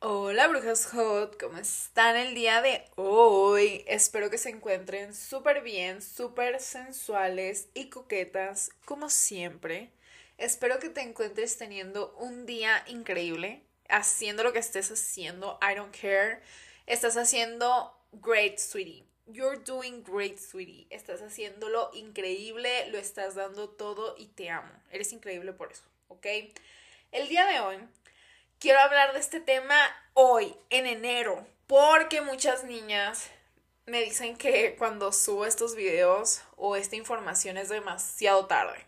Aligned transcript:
Hola 0.00 0.46
brujas 0.46 0.86
hot, 0.86 1.36
¿cómo 1.40 1.58
están 1.58 2.16
el 2.16 2.32
día 2.32 2.62
de 2.62 2.84
hoy? 2.94 3.84
Espero 3.88 4.30
que 4.30 4.38
se 4.38 4.48
encuentren 4.48 5.12
súper 5.12 5.60
bien, 5.60 6.02
súper 6.02 6.60
sensuales 6.60 7.68
y 7.74 7.88
coquetas, 7.88 8.70
como 8.84 9.10
siempre. 9.10 9.90
Espero 10.36 10.78
que 10.78 10.88
te 10.88 11.00
encuentres 11.00 11.58
teniendo 11.58 12.14
un 12.16 12.46
día 12.46 12.84
increíble, 12.86 13.64
haciendo 13.88 14.44
lo 14.44 14.52
que 14.52 14.60
estés 14.60 14.88
haciendo, 14.92 15.58
I 15.60 15.74
don't 15.74 15.92
care. 15.92 16.42
Estás 16.86 17.16
haciendo 17.16 17.92
great, 18.12 18.58
sweetie. 18.58 19.04
You're 19.26 19.58
doing 19.64 20.04
great, 20.04 20.38
sweetie. 20.38 20.86
Estás 20.90 21.22
haciéndolo 21.22 21.90
increíble, 21.92 22.88
lo 22.92 22.98
estás 22.98 23.34
dando 23.34 23.68
todo 23.68 24.14
y 24.16 24.26
te 24.28 24.48
amo. 24.48 24.70
Eres 24.92 25.12
increíble 25.12 25.52
por 25.54 25.72
eso, 25.72 25.82
¿ok? 26.06 26.24
El 27.10 27.26
día 27.26 27.46
de 27.46 27.58
hoy 27.60 27.78
quiero 28.58 28.80
hablar 28.80 29.12
de 29.12 29.20
este 29.20 29.40
tema 29.40 29.76
hoy, 30.14 30.54
en 30.70 30.86
enero, 30.86 31.46
porque 31.66 32.20
muchas 32.20 32.64
niñas 32.64 33.30
me 33.86 34.02
dicen 34.02 34.36
que 34.36 34.76
cuando 34.76 35.12
subo 35.12 35.46
estos 35.46 35.74
videos 35.74 36.42
o 36.56 36.76
esta 36.76 36.96
información 36.96 37.56
es 37.56 37.68
demasiado 37.68 38.46
tarde. 38.46 38.84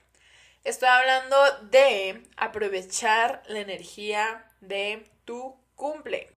Estoy 0.64 0.88
hablando 0.88 1.36
de 1.70 2.22
aprovechar 2.36 3.42
la 3.46 3.60
energía 3.60 4.46
de 4.60 5.10
tu 5.24 5.56
cumple. 5.74 6.30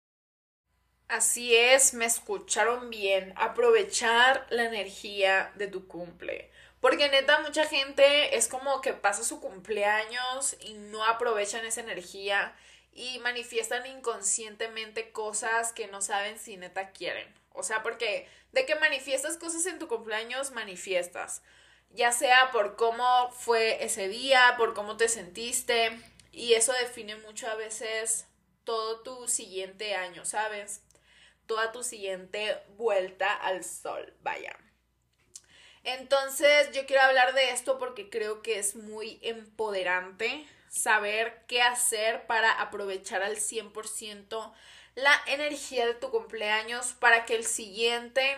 Así 1.09 1.56
es, 1.56 1.95
me 1.95 2.05
escucharon 2.05 2.91
bien. 2.91 3.33
Aprovechar 3.37 4.47
la 4.51 4.65
energía 4.65 5.53
de 5.56 5.69
tu 5.69 5.89
cumple. 5.89 6.51
Porque 6.80 7.09
neta, 7.11 7.41
mucha 7.41 7.66
gente 7.66 8.37
es 8.37 8.48
como 8.48 8.80
que 8.80 8.95
pasa 8.95 9.23
su 9.23 9.41
cumpleaños 9.41 10.57
y 10.61 10.75
no 10.75 11.05
aprovechan 11.05 11.65
esa 11.66 11.83
energía 11.83 12.56
y 12.93 13.19
manifiestan 13.20 13.87
inconscientemente 13.87 15.12
cosas 15.12 15.73
que 15.73 15.89
no 15.89 16.01
saben 16.01 16.39
si 16.39 16.56
neta 16.56 16.91
quieren. 16.91 17.33
O 17.53 17.62
sea, 17.62 17.83
porque 17.83 18.29
de 18.53 18.64
que 18.64 18.75
manifiestas 18.77 19.36
cosas 19.36 19.67
en 19.67 19.78
tu 19.78 19.89
cumpleaños, 19.89 20.53
manifiestas. 20.53 21.42
Ya 21.91 22.12
sea 22.12 22.51
por 22.53 22.77
cómo 22.77 23.31
fue 23.33 23.84
ese 23.84 24.08
día, 24.08 24.55
por 24.56 24.75
cómo 24.75 24.97
te 24.97 25.08
sentiste. 25.08 25.91
Y 26.33 26.55
eso 26.55 26.73
define 26.73 27.17
mucho 27.17 27.48
a 27.48 27.56
veces 27.56 28.27
todo 28.64 29.01
tu 29.01 29.28
siguiente 29.28 29.95
año, 29.95 30.25
¿sabes? 30.25 30.83
Toda 31.47 31.73
tu 31.73 31.83
siguiente 31.83 32.56
vuelta 32.77 33.34
al 33.34 33.64
sol, 33.64 34.14
vaya. 34.23 34.56
Entonces 35.84 36.70
yo 36.73 36.86
quiero 36.86 37.03
hablar 37.03 37.34
de 37.34 37.50
esto 37.50 37.78
porque 37.78 38.11
creo 38.11 38.42
que 38.42 38.59
es 38.59 38.77
muy 38.77 39.19
empoderante 39.23 40.47
saber 40.69 41.42
qué 41.48 41.62
hacer 41.62 42.27
para 42.27 42.53
aprovechar 42.61 43.23
al 43.23 43.36
100% 43.39 44.53
la 44.95 45.12
energía 45.27 45.86
de 45.86 45.95
tu 45.95 46.11
cumpleaños 46.11 46.92
para 47.01 47.25
que 47.25 47.34
el 47.34 47.45
siguiente 47.45 48.36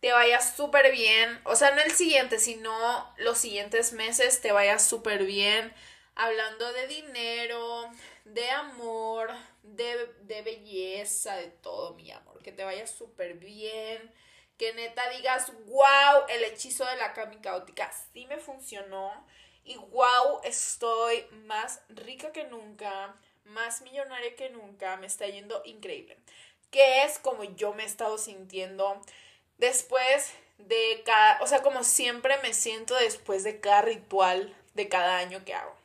te 0.00 0.12
vaya 0.12 0.40
súper 0.40 0.92
bien. 0.92 1.40
O 1.44 1.56
sea, 1.56 1.72
no 1.74 1.80
el 1.82 1.92
siguiente, 1.92 2.38
sino 2.38 3.12
los 3.16 3.38
siguientes 3.38 3.92
meses 3.92 4.40
te 4.40 4.52
vaya 4.52 4.78
súper 4.78 5.24
bien. 5.24 5.72
Hablando 6.14 6.72
de 6.72 6.86
dinero, 6.86 7.90
de 8.24 8.48
amor, 8.50 9.30
de, 9.62 10.12
de 10.22 10.42
belleza, 10.42 11.36
de 11.36 11.48
todo, 11.48 11.94
mi 11.94 12.10
amor. 12.12 12.42
Que 12.42 12.52
te 12.52 12.64
vaya 12.64 12.86
súper 12.86 13.34
bien. 13.34 14.12
Que 14.64 14.72
neta 14.72 15.10
digas, 15.10 15.52
wow, 15.66 16.24
el 16.30 16.42
hechizo 16.42 16.86
de 16.86 16.96
la 16.96 17.12
cami 17.12 17.36
caótica 17.36 17.92
sí 18.14 18.24
me 18.24 18.38
funcionó 18.38 19.12
y 19.62 19.76
wow, 19.76 20.40
estoy 20.42 21.26
más 21.44 21.82
rica 21.90 22.32
que 22.32 22.44
nunca, 22.44 23.14
más 23.44 23.82
millonaria 23.82 24.34
que 24.36 24.48
nunca, 24.48 24.96
me 24.96 25.06
está 25.06 25.26
yendo 25.26 25.60
increíble. 25.66 26.16
Que 26.70 27.02
es 27.02 27.18
como 27.18 27.44
yo 27.44 27.74
me 27.74 27.82
he 27.82 27.86
estado 27.86 28.16
sintiendo 28.16 29.02
después 29.58 30.32
de 30.56 31.02
cada, 31.04 31.42
o 31.42 31.46
sea, 31.46 31.60
como 31.60 31.84
siempre 31.84 32.38
me 32.38 32.54
siento 32.54 32.94
después 32.94 33.44
de 33.44 33.60
cada 33.60 33.82
ritual 33.82 34.56
de 34.72 34.88
cada 34.88 35.18
año 35.18 35.44
que 35.44 35.52
hago. 35.52 35.76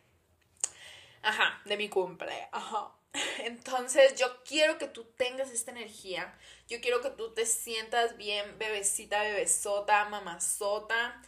Ajá, 1.22 1.62
de 1.66 1.76
mi 1.76 1.90
cumple. 1.90 2.48
Ajá. 2.54 2.94
Entonces 3.40 4.16
yo 4.16 4.42
quiero 4.46 4.78
que 4.78 4.88
tú 4.88 5.04
tengas 5.18 5.52
esta 5.52 5.72
energía. 5.72 6.34
Yo 6.70 6.80
quiero 6.82 7.02
que 7.02 7.10
tú 7.10 7.34
te 7.34 7.46
sientas 7.46 8.16
bien, 8.16 8.58
bebecita, 8.58 9.24
bebesota, 9.24 10.06
mamazota. 10.06 11.22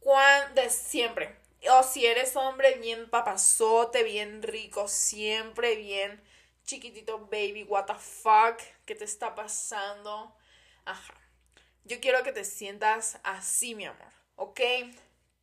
Cuando, 0.00 0.60
de 0.60 0.70
siempre 0.70 1.42
o 1.70 1.82
si 1.82 2.06
eres 2.06 2.34
hombre, 2.36 2.74
bien 2.78 3.08
papazote, 3.08 4.02
bien 4.02 4.42
rico, 4.42 4.88
siempre 4.88 5.76
bien 5.76 6.20
chiquitito, 6.64 7.18
baby, 7.26 7.64
what 7.64 7.86
the 7.86 7.94
fuck, 7.94 8.60
¿qué 8.84 8.94
te 8.94 9.04
está 9.04 9.34
pasando? 9.34 10.34
Ajá. 10.84 11.14
Yo 11.84 12.00
quiero 12.00 12.22
que 12.22 12.32
te 12.32 12.44
sientas 12.44 13.18
así, 13.24 13.74
mi 13.74 13.84
amor, 13.84 14.12
¿ok? 14.36 14.60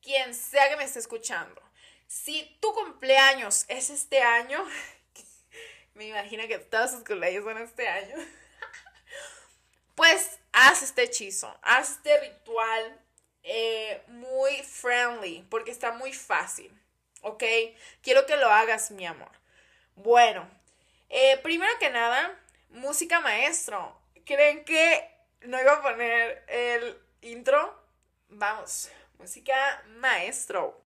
Quien 0.02 0.34
sea 0.34 0.70
que 0.70 0.78
me 0.78 0.86
esté 0.86 1.00
escuchando. 1.00 1.62
Si 2.08 2.58
tu 2.62 2.74
cumpleaños 2.74 3.66
es 3.68 3.90
este 3.90 4.22
año, 4.22 4.66
me 5.94 6.08
imagino 6.08 6.48
que 6.48 6.60
todos 6.60 6.92
tus 6.92 7.04
cumpleaños 7.04 7.44
son 7.44 7.58
este 7.58 7.88
año, 7.88 8.16
pues 10.00 10.40
haz 10.54 10.82
este 10.82 11.04
hechizo, 11.04 11.54
haz 11.62 11.90
este 11.90 12.18
ritual 12.22 13.02
eh, 13.44 14.02
muy 14.08 14.64
friendly, 14.64 15.46
porque 15.50 15.72
está 15.72 15.92
muy 15.92 16.14
fácil, 16.14 16.72
¿ok? 17.22 17.44
Quiero 18.02 18.26
que 18.26 18.38
lo 18.38 18.48
hagas, 18.50 18.92
mi 18.92 19.06
amor. 19.06 19.32
Bueno, 19.98 20.50
eh, 21.10 21.38
primero 21.44 21.70
que 21.82 21.90
nada, 21.90 22.34
música 22.70 23.20
maestro. 23.20 23.94
¿Creen 24.24 24.64
que 24.64 25.06
no 25.42 25.60
iba 25.60 25.74
a 25.74 25.82
poner 25.82 26.46
el 26.48 26.98
intro? 27.20 27.78
Vamos, 28.30 28.88
música 29.20 29.84
maestro. 29.98 30.82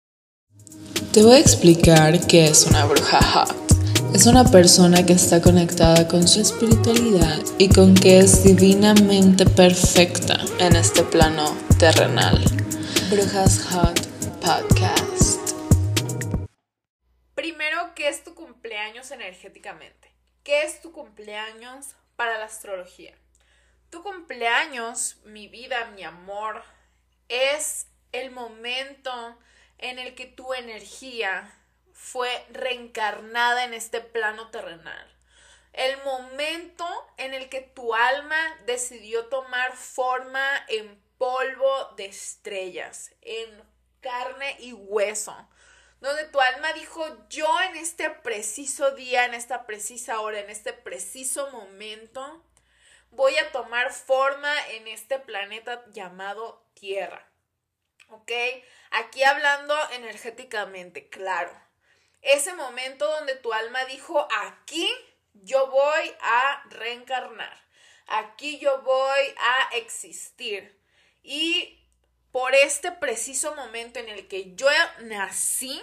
Te 1.13 1.23
voy 1.23 1.37
a 1.37 1.39
explicar 1.39 2.19
qué 2.27 2.47
es 2.47 2.65
una 2.65 2.87
bruja 2.87 3.23
hot. 3.23 3.72
Es 4.15 4.27
una 4.27 4.45
persona 4.45 5.07
que 5.07 5.15
está 5.15 5.41
conectada 5.41 6.07
con 6.07 6.29
su 6.29 6.43
espiritualidad 6.43 7.39
y 7.57 7.71
con 7.71 7.95
que 7.95 8.19
es 8.19 8.45
divinamente 8.45 9.47
perfecta 9.47 10.39
en 10.59 10.77
este 10.77 11.03
plano 11.03 11.57
terrenal. 11.79 12.39
Brujas 13.11 13.65
Hot 13.71 13.99
Podcast. 14.43 15.57
Primero, 17.35 17.95
¿qué 17.95 18.11
es 18.11 18.23
tu 18.23 18.35
cumpleaños 18.35 19.11
energéticamente? 19.13 20.13
¿Qué 20.45 20.65
es 20.65 20.83
tu 20.83 20.93
cumpleaños 20.93 21.95
para 22.15 22.37
la 22.37 22.45
astrología? 22.45 23.15
Tu 23.89 24.03
cumpleaños, 24.03 25.17
mi 25.25 25.49
vida, 25.49 25.91
mi 25.97 26.03
amor, 26.03 26.63
es 27.31 27.87
el 28.13 28.31
momento 28.31 29.11
en 29.79 29.99
el 29.99 30.15
que 30.15 30.27
tu 30.27 30.53
energía 30.53 31.51
fue 32.03 32.45
reencarnada 32.51 33.63
en 33.65 33.75
este 33.75 34.01
plano 34.01 34.51
terrenal. 34.51 35.09
El 35.73 36.03
momento 36.03 36.85
en 37.17 37.33
el 37.33 37.49
que 37.49 37.61
tu 37.61 37.95
alma 37.95 38.37
decidió 38.67 39.27
tomar 39.27 39.75
forma 39.77 40.45
en 40.69 41.01
polvo 41.17 41.95
de 41.97 42.07
estrellas, 42.07 43.15
en 43.23 43.49
carne 44.01 44.57
y 44.59 44.73
hueso, 44.73 45.49
donde 46.01 46.25
tu 46.25 46.41
alma 46.41 46.73
dijo, 46.73 47.07
yo 47.29 47.49
en 47.63 47.77
este 47.77 48.11
preciso 48.11 48.91
día, 48.91 49.25
en 49.25 49.35
esta 49.35 49.65
precisa 49.65 50.21
hora, 50.21 50.41
en 50.41 50.51
este 50.51 50.73
preciso 50.73 51.51
momento, 51.53 52.45
voy 53.11 53.37
a 53.39 53.53
tomar 53.53 53.93
forma 53.93 54.53
en 54.71 54.89
este 54.89 55.21
planeta 55.21 55.85
llamado 55.93 56.67
Tierra. 56.75 57.31
¿Ok? 58.09 58.33
Aquí 58.91 59.23
hablando 59.23 59.75
energéticamente, 59.93 61.09
claro 61.09 61.62
ese 62.23 62.55
momento 62.55 63.07
donde 63.07 63.35
tu 63.35 63.53
alma 63.53 63.85
dijo, 63.85 64.27
aquí 64.31 64.89
yo 65.35 65.69
voy 65.69 66.15
a 66.21 66.63
reencarnar, 66.71 67.61
aquí 68.07 68.59
yo 68.59 68.81
voy 68.83 69.35
a 69.39 69.77
existir. 69.77 70.81
Y 71.23 71.79
por 72.31 72.55
este 72.55 72.93
preciso 72.93 73.55
momento 73.55 73.99
en 73.99 74.09
el 74.09 74.29
que 74.29 74.55
yo 74.55 74.69
nací, 75.01 75.83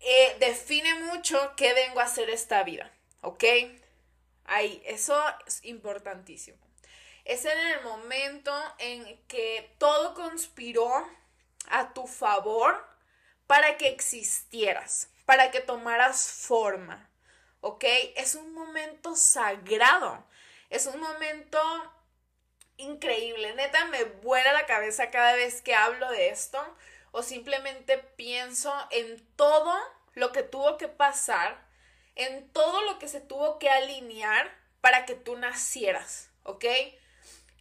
eh, 0.00 0.36
define 0.38 0.94
mucho 1.00 1.54
qué 1.56 1.74
vengo 1.74 2.00
a 2.00 2.04
hacer 2.04 2.30
esta 2.30 2.62
vida, 2.62 2.90
¿ok? 3.22 3.44
Ahí, 4.44 4.82
eso 4.86 5.22
es 5.46 5.64
importantísimo. 5.64 6.58
Es 7.24 7.44
en 7.44 7.58
el 7.58 7.82
momento 7.82 8.52
en 8.78 9.22
que 9.26 9.74
todo 9.78 10.14
conspiró 10.14 10.90
a 11.68 11.92
tu 11.92 12.06
favor 12.06 12.89
para 13.50 13.76
que 13.78 13.88
existieras, 13.88 15.08
para 15.26 15.50
que 15.50 15.58
tomaras 15.58 16.28
forma, 16.30 17.10
¿ok? 17.60 17.84
Es 18.14 18.36
un 18.36 18.54
momento 18.54 19.16
sagrado, 19.16 20.24
es 20.68 20.86
un 20.86 21.00
momento 21.00 21.60
increíble, 22.76 23.52
neta 23.56 23.86
me 23.86 24.04
vuela 24.04 24.52
la 24.52 24.66
cabeza 24.66 25.10
cada 25.10 25.34
vez 25.34 25.62
que 25.62 25.74
hablo 25.74 26.08
de 26.12 26.28
esto 26.28 26.64
o 27.10 27.24
simplemente 27.24 27.98
pienso 27.98 28.72
en 28.92 29.20
todo 29.34 29.76
lo 30.14 30.30
que 30.30 30.44
tuvo 30.44 30.78
que 30.78 30.86
pasar 30.86 31.68
en 32.14 32.52
todo 32.52 32.82
lo 32.82 33.00
que 33.00 33.08
se 33.08 33.20
tuvo 33.20 33.58
que 33.58 33.68
alinear 33.68 34.48
para 34.80 35.06
que 35.06 35.16
tú 35.16 35.36
nacieras, 35.36 36.30
¿ok? 36.44 36.66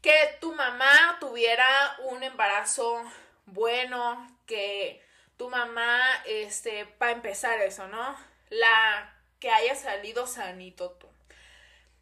Que 0.03 0.37
tu 0.39 0.53
mamá 0.53 1.17
tuviera 1.19 1.67
un 2.03 2.21
embarazo 2.21 3.03
bueno, 3.47 4.37
que 4.45 5.08
tu 5.39 5.49
mamá, 5.49 6.01
este, 6.25 6.85
para 6.85 7.13
empezar 7.13 7.61
eso, 7.61 7.87
¿no? 7.87 8.15
La 8.49 9.15
que 9.39 9.49
haya 9.49 9.73
salido 9.73 10.27
sanito 10.27 10.91
tú. 10.91 11.07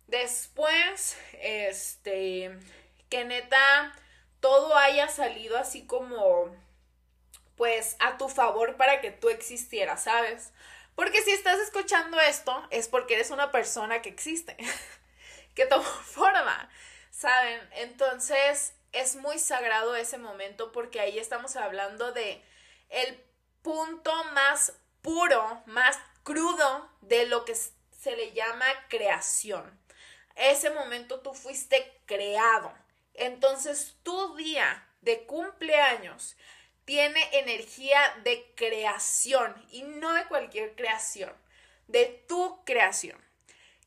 Después, 0.07 1.15
este, 1.33 2.57
que 3.09 3.25
neta, 3.25 3.93
todo 4.39 4.75
haya 4.75 5.07
salido 5.07 5.55
así 5.55 5.85
como, 5.85 6.55
pues, 7.55 7.95
a 7.99 8.17
tu 8.17 8.27
favor 8.27 8.75
para 8.75 9.01
que 9.01 9.11
tú 9.11 9.29
existieras, 9.29 10.05
¿sabes? 10.05 10.51
Porque 10.95 11.21
si 11.21 11.29
estás 11.29 11.59
escuchando 11.59 12.19
esto, 12.19 12.67
es 12.71 12.87
porque 12.87 13.13
eres 13.13 13.29
una 13.29 13.51
persona 13.51 14.01
que 14.01 14.09
existe, 14.09 14.57
que 15.53 15.67
tomó 15.67 15.83
forma, 16.05 16.71
¿saben? 17.11 17.61
Entonces, 17.73 18.73
es 18.93 19.15
muy 19.15 19.37
sagrado 19.37 19.95
ese 19.95 20.17
momento 20.17 20.71
porque 20.71 20.99
ahí 20.99 21.19
estamos 21.19 21.55
hablando 21.55 22.13
de 22.13 22.41
el 22.89 23.26
punto 23.67 24.13
más 24.31 24.71
puro, 25.01 25.61
más 25.65 25.99
crudo 26.23 26.89
de 27.01 27.25
lo 27.25 27.43
que 27.43 27.53
se 27.53 28.15
le 28.15 28.31
llama 28.31 28.65
creación. 28.87 29.77
Ese 30.35 30.69
momento 30.69 31.19
tú 31.19 31.33
fuiste 31.33 31.99
creado. 32.05 32.73
Entonces 33.13 33.97
tu 34.03 34.37
día 34.37 34.87
de 35.01 35.25
cumpleaños 35.25 36.37
tiene 36.85 37.21
energía 37.33 37.99
de 38.23 38.53
creación 38.55 39.53
y 39.69 39.83
no 39.83 40.13
de 40.13 40.23
cualquier 40.27 40.73
creación, 40.73 41.33
de 41.87 42.05
tu 42.25 42.63
creación, 42.63 43.21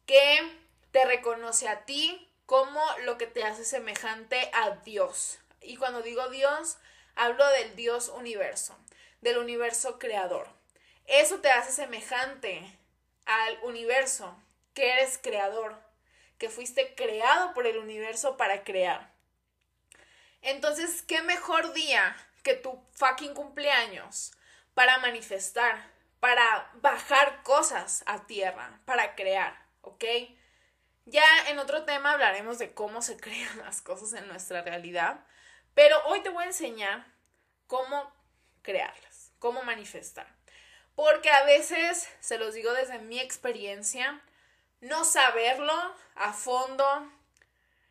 que 0.05 0.61
te 0.91 1.07
reconoce 1.07 1.71
a 1.71 1.87
ti 1.87 2.31
como 2.45 2.83
lo 3.05 3.17
que 3.17 3.27
te 3.27 3.45
hace 3.45 3.65
semejante 3.65 4.51
a 4.53 4.73
Dios. 4.85 5.39
Y 5.63 5.77
cuando 5.77 6.03
digo 6.03 6.29
Dios, 6.29 6.77
hablo 7.15 7.47
del 7.49 7.77
Dios 7.77 8.11
universo, 8.11 8.77
del 9.21 9.39
universo 9.39 9.99
creador. 9.99 10.49
Eso 11.07 11.41
te 11.41 11.51
hace 11.51 11.73
semejante 11.73 12.79
al 13.27 13.59
universo, 13.63 14.37
que 14.75 14.93
eres 14.93 15.19
creador, 15.19 15.77
que 16.39 16.49
fuiste 16.49 16.95
creado 16.95 17.53
por 17.53 17.67
el 17.67 17.79
universo 17.79 18.37
para 18.37 18.65
crear. 18.65 19.13
Entonces, 20.43 21.03
¿qué 21.03 21.23
mejor 21.23 21.73
día 21.73 22.17
que 22.43 22.55
tu 22.55 22.83
fucking 22.93 23.35
cumpleaños 23.35 24.33
para 24.75 24.99
manifestar, 24.99 25.91
para 26.21 26.71
bajar 26.75 27.43
cosas 27.43 28.03
a 28.07 28.27
tierra, 28.27 28.81
para 28.85 29.15
crear, 29.15 29.67
¿ok? 29.83 30.05
Ya 31.07 31.49
en 31.49 31.59
otro 31.59 31.85
tema 31.85 32.13
hablaremos 32.13 32.59
de 32.59 32.73
cómo 32.73 33.03
se 33.03 33.17
crean 33.21 33.59
las 33.59 33.83
cosas 33.83 34.13
en 34.15 34.29
nuestra 34.29 34.63
realidad, 34.63 35.27
pero 35.75 35.97
hoy 36.07 36.23
te 36.23 36.31
voy 36.31 36.45
a 36.45 36.49
enseñar 36.49 37.07
cómo 37.67 38.13
crearlas, 38.63 39.10
cómo 39.41 39.65
manifestar. 39.65 40.29
Porque 40.95 41.31
a 41.31 41.45
veces, 41.45 42.09
se 42.21 42.39
los 42.39 42.55
digo 42.55 42.73
desde 42.73 43.01
mi 43.01 43.19
experiencia, 43.19 44.23
no 44.81 45.05
saberlo 45.05 45.75
a 46.15 46.33
fondo 46.33 47.11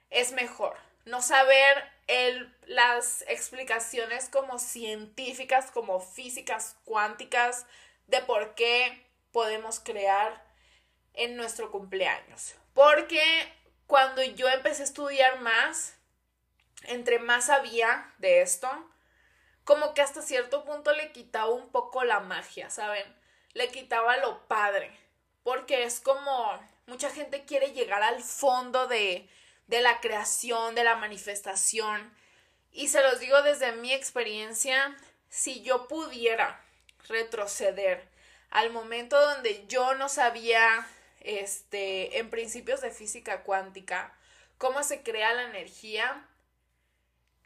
es 0.09 0.31
mejor. 0.31 0.77
No 1.05 1.21
saber 1.21 1.91
el, 2.07 2.55
las 2.65 3.23
explicaciones 3.27 4.29
como 4.29 4.59
científicas, 4.59 5.71
como 5.71 5.99
físicas, 5.99 6.77
cuánticas, 6.85 7.65
de 8.07 8.21
por 8.21 8.55
qué 8.55 9.05
podemos 9.31 9.79
crear 9.79 10.43
en 11.13 11.35
nuestro 11.35 11.71
cumpleaños. 11.71 12.55
Porque 12.73 13.21
cuando 13.87 14.23
yo 14.23 14.47
empecé 14.49 14.83
a 14.83 14.85
estudiar 14.85 15.39
más, 15.41 15.95
entre 16.83 17.19
más 17.19 17.47
sabía 17.47 18.13
de 18.19 18.41
esto, 18.41 18.69
como 19.69 19.93
que 19.93 20.01
hasta 20.01 20.23
cierto 20.23 20.65
punto 20.65 20.93
le 20.93 21.11
quitaba 21.11 21.51
un 21.51 21.69
poco 21.69 22.03
la 22.03 22.21
magia, 22.21 22.71
¿saben? 22.71 23.05
Le 23.53 23.69
quitaba 23.69 24.17
lo 24.17 24.47
padre. 24.47 24.89
Porque 25.43 25.83
es 25.83 25.99
como 25.99 26.59
mucha 26.87 27.11
gente 27.11 27.45
quiere 27.45 27.71
llegar 27.73 28.01
al 28.01 28.23
fondo 28.23 28.87
de, 28.87 29.29
de 29.67 29.81
la 29.81 30.01
creación, 30.01 30.73
de 30.73 30.83
la 30.83 30.95
manifestación. 30.95 32.11
Y 32.71 32.87
se 32.87 33.03
los 33.03 33.19
digo 33.19 33.43
desde 33.43 33.73
mi 33.73 33.93
experiencia, 33.93 34.97
si 35.29 35.61
yo 35.61 35.87
pudiera 35.87 36.59
retroceder 37.07 38.09
al 38.49 38.71
momento 38.71 39.21
donde 39.21 39.67
yo 39.67 39.93
no 39.93 40.09
sabía 40.09 40.87
este, 41.19 42.17
en 42.17 42.31
principios 42.31 42.81
de 42.81 42.89
física 42.89 43.43
cuántica, 43.43 44.15
cómo 44.57 44.81
se 44.81 45.03
crea 45.03 45.31
la 45.33 45.43
energía, 45.43 46.25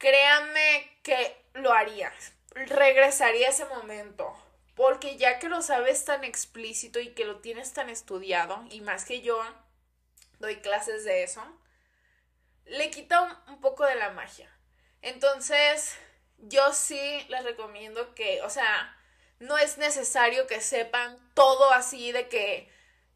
créanme 0.03 0.99
que 1.01 1.33
lo 1.53 1.71
haría. 1.71 2.11
Regresaría 2.51 3.47
a 3.47 3.51
ese 3.51 3.63
momento. 3.65 4.35
Porque 4.75 5.15
ya 5.15 5.39
que 5.39 5.47
lo 5.47 5.61
sabes 5.61 6.03
tan 6.03 6.25
explícito 6.25 6.99
y 6.99 7.13
que 7.13 7.23
lo 7.23 7.39
tienes 7.39 7.71
tan 7.71 7.89
estudiado, 7.89 8.65
y 8.69 8.81
más 8.81 9.05
que 9.05 9.21
yo 9.21 9.41
doy 10.39 10.57
clases 10.57 11.05
de 11.05 11.23
eso, 11.23 11.41
le 12.65 12.89
quita 12.89 13.21
un, 13.21 13.53
un 13.53 13.61
poco 13.61 13.85
de 13.85 13.95
la 13.95 14.09
magia. 14.09 14.49
Entonces, 15.01 15.97
yo 16.37 16.73
sí 16.73 17.25
les 17.29 17.45
recomiendo 17.45 18.13
que, 18.13 18.41
o 18.41 18.49
sea, 18.49 18.97
no 19.39 19.57
es 19.57 19.77
necesario 19.77 20.47
que 20.47 20.59
sepan 20.59 21.17
todo 21.33 21.71
así 21.71 22.11
de 22.11 22.27
que 22.27 22.69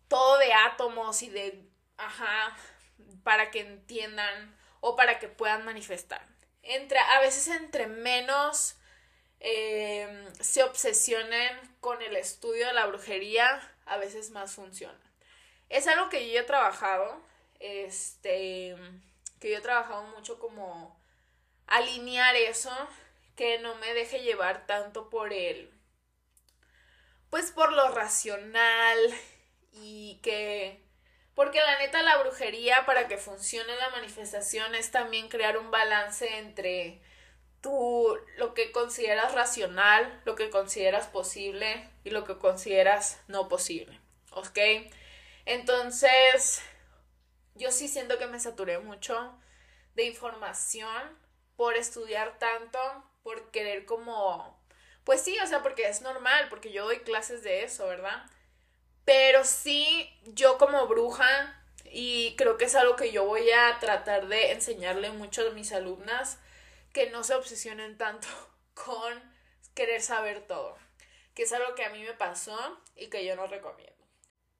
todo 0.07 0.37
de 0.37 0.53
átomos 0.53 1.21
y 1.21 1.29
de, 1.29 1.67
ajá, 1.97 2.55
para 3.23 3.51
que 3.51 3.59
entiendan 3.59 4.57
o 4.79 4.95
para 4.95 5.19
que 5.19 5.27
puedan 5.27 5.65
manifestar. 5.65 6.36
Entre, 6.69 6.99
a 6.99 7.21
veces 7.21 7.47
entre 7.47 7.87
menos 7.87 8.75
em, 9.39 10.33
se 10.35 10.63
obsesionen 10.63 11.57
con 11.79 12.01
el 12.01 12.15
estudio 12.17 12.67
de 12.67 12.73
la 12.73 12.85
brujería, 12.87 13.73
a 13.85 13.97
veces 13.97 14.31
más 14.31 14.53
funciona. 14.53 14.99
Es 15.69 15.87
algo 15.87 16.09
que 16.09 16.29
yo 16.29 16.41
he 16.41 16.43
trabajado, 16.43 17.21
este, 17.59 18.75
que 19.39 19.51
yo 19.51 19.57
he 19.57 19.61
trabajado 19.61 20.03
mucho 20.15 20.39
como 20.39 20.99
alinear 21.67 22.35
eso, 22.35 22.71
que 23.37 23.59
no 23.59 23.75
me 23.75 23.93
deje 23.93 24.19
llevar 24.19 24.65
tanto 24.65 25.09
por 25.09 25.31
el, 25.31 25.71
pues 27.29 27.51
por 27.51 27.71
lo 27.71 27.89
racional 27.89 28.99
y 29.71 30.19
que... 30.21 30.86
Porque 31.37 31.61
la 31.61 31.77
neta 31.77 32.01
la 32.01 32.17
brujería 32.17 32.87
para 32.87 33.07
que 33.07 33.19
funcione 33.19 33.75
la 33.75 33.91
manifestación 33.91 34.73
es 34.73 34.89
también 34.89 35.29
crear 35.29 35.59
un 35.59 35.69
balance 35.69 36.39
entre 36.39 36.99
tú 37.61 38.17
lo 38.37 38.55
que 38.55 38.71
consideras 38.71 39.35
racional, 39.35 40.19
lo 40.25 40.33
que 40.33 40.49
consideras 40.49 41.05
posible 41.05 41.91
y 42.03 42.09
lo 42.09 42.23
que 42.23 42.39
consideras 42.39 43.21
no 43.27 43.47
posible. 43.49 44.01
¿Ok? 44.31 44.57
Entonces, 45.45 46.63
yo 47.53 47.71
sí 47.71 47.87
siento 47.87 48.17
que 48.17 48.25
me 48.25 48.39
saturé 48.39 48.79
mucho 48.79 49.39
de 49.93 50.05
información 50.05 51.19
por 51.55 51.75
estudiar 51.75 52.39
tanto, 52.39 52.79
por 53.21 53.51
querer 53.51 53.85
como... 53.85 54.59
Pues 55.03 55.21
sí, 55.21 55.37
o 55.37 55.45
sea, 55.45 55.61
porque 55.61 55.87
es 55.87 56.01
normal, 56.01 56.47
porque 56.49 56.71
yo 56.71 56.85
doy 56.85 57.01
clases 57.01 57.43
de 57.43 57.63
eso, 57.63 57.85
¿verdad? 57.85 58.25
Pero 59.07 59.45
sí, 59.45 60.13
yo 60.25 60.57
como 60.57 60.85
bruja, 60.85 61.63
y 61.85 62.35
creo 62.35 62.57
que 62.57 62.65
es 62.65 62.75
algo 62.75 62.97
que 62.97 63.13
yo 63.13 63.23
voy 63.23 63.49
a 63.51 63.79
tratar 63.79 64.27
de 64.27 64.51
enseñarle 64.51 65.11
mucho 65.11 65.47
a 65.47 65.53
mis 65.53 65.71
alumnas, 65.71 66.39
que 66.91 67.09
no 67.09 67.23
se 67.23 67.33
obsesionen 67.33 67.97
tanto 67.97 68.27
con 68.73 69.23
querer 69.73 70.01
saber 70.01 70.45
todo, 70.45 70.77
que 71.33 71.43
es 71.43 71.53
algo 71.53 71.73
que 71.73 71.85
a 71.85 71.89
mí 71.89 72.03
me 72.03 72.15
pasó 72.15 72.59
y 72.97 73.07
que 73.07 73.23
yo 73.23 73.37
no 73.37 73.47
recomiendo. 73.47 73.95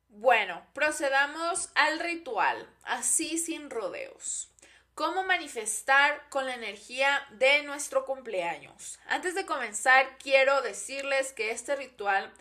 Bueno, 0.08 0.66
procedamos 0.74 1.70
al 1.76 2.00
ritual, 2.00 2.74
así 2.84 3.38
sin 3.38 3.70
rodeos. 3.70 4.54
¿Cómo 4.96 5.26
manifestar 5.26 6.30
con 6.30 6.46
la 6.46 6.56
energía 6.56 7.28
de 7.32 7.64
nuestro 7.64 8.06
cumpleaños? 8.06 8.98
Antes 9.08 9.36
de 9.36 9.46
comenzar, 9.46 10.18
quiero 10.20 10.62
decirles 10.62 11.34
que 11.34 11.52
este 11.52 11.76
ritual 11.76 12.34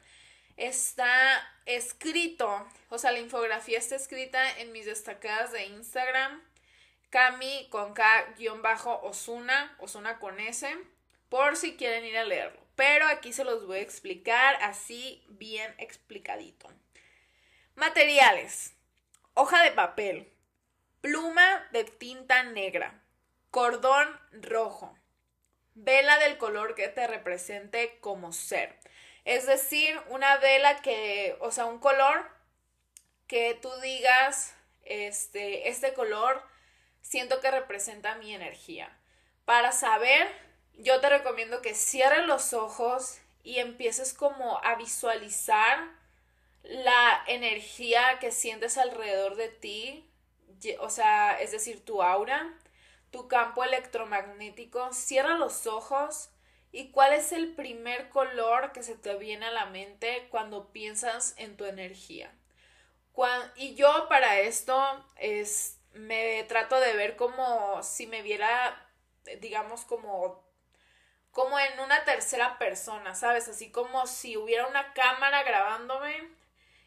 está 0.57 1.43
escrito, 1.67 2.67
o 2.89 2.99
sea, 2.99 3.13
la 3.13 3.19
infografía 3.19 3.79
está 3.79 3.97
escrita 3.97 4.59
en 4.59 4.73
mis 4.73 4.87
destacadas 4.87 5.53
de 5.53 5.67
Instagram, 5.67 6.43
Cami 7.11 7.69
con 7.71 7.93
K-Osuna, 7.93 9.77
Osuna 9.79 10.19
con 10.19 10.41
S, 10.41 10.77
por 11.29 11.57
si 11.57 11.77
quieren 11.77 12.05
ir 12.05 12.17
a 12.17 12.25
leerlo. 12.25 12.61
Pero 12.77 13.07
aquí 13.09 13.33
se 13.33 13.45
los 13.45 13.67
voy 13.67 13.79
a 13.79 13.83
explicar 13.83 14.57
así 14.63 15.25
bien 15.29 15.75
explicadito. 15.79 16.69
Materiales. 17.75 18.75
Hoja 19.35 19.63
de 19.63 19.73
papel. 19.73 20.33
Pluma 21.01 21.67
de 21.73 21.85
tinta 21.85 22.43
negra. 22.43 23.03
Cordón 23.51 24.09
rojo. 24.33 24.97
Vela 25.75 26.19
del 26.19 26.39
color 26.39 26.75
que 26.75 26.89
te 26.89 27.07
represente 27.07 27.99
como 28.01 28.33
ser. 28.33 28.79
Es 29.27 29.45
decir, 29.45 30.01
una 30.09 30.37
vela 30.37 30.81
que, 30.83 31.37
o 31.41 31.51
sea, 31.51 31.65
un 31.65 31.81
color 31.81 32.31
que 33.27 33.59
tú 33.61 33.69
digas, 33.81 34.55
este, 34.85 35.69
este 35.69 35.95
color 35.95 36.41
siento 37.03 37.41
que 37.41 37.51
representa 37.51 38.15
mi 38.15 38.33
energía. 38.33 38.97
Para 39.45 39.73
saber, 39.73 40.29
yo 40.75 41.01
te 41.01 41.09
recomiendo 41.09 41.61
que 41.61 41.75
cierres 41.75 42.25
los 42.25 42.53
ojos 42.53 43.19
y 43.43 43.59
empieces 43.59 44.15
como 44.15 44.65
a 44.65 44.77
visualizar 44.77 45.91
la 46.63 47.25
energía 47.27 48.21
que 48.21 48.31
sientes 48.31 48.79
alrededor 48.79 49.35
de 49.35 49.49
ti, 49.49 50.09
o 50.79 50.89
sea, 50.89 51.41
es 51.41 51.51
decir, 51.51 51.85
tu 51.85 52.01
aura, 52.01 52.57
tu 53.11 53.27
campo 53.27 53.65
electromagnético, 53.65 54.93
cierra 54.93 55.37
los 55.37 55.67
ojos 55.67 56.31
y 56.77 56.91
cuál 56.91 57.15
es 57.15 57.33
el 57.33 57.55
primer 57.55 58.11
color 58.11 58.73
que 58.73 58.83
se 58.83 58.97
te 58.97 59.15
viene 59.17 59.47
a 59.47 59.51
la 59.51 59.65
mente 59.65 60.29
cuando 60.31 60.73
piensas 60.73 61.33
en 61.39 61.57
tu 61.57 61.65
energía. 61.65 62.31
y 63.55 63.75
yo 63.77 64.09
para 64.11 64.41
esto 64.41 64.77
es, 65.17 65.79
me 65.95 66.45
trato 66.45 66.79
de 66.79 66.93
ver 66.93 67.17
como 67.17 67.83
si 67.83 68.07
me 68.07 68.21
viera, 68.21 68.91
digamos, 69.41 69.87
como 69.87 70.45
como 71.31 71.59
en 71.59 71.81
una 71.81 72.05
tercera 72.05 72.59
persona, 72.59 73.15
¿sabes? 73.15 73.49
Así 73.49 73.71
como 73.71 74.07
si 74.07 74.37
hubiera 74.37 74.67
una 74.67 74.93
cámara 74.93 75.43
grabándome 75.45 76.29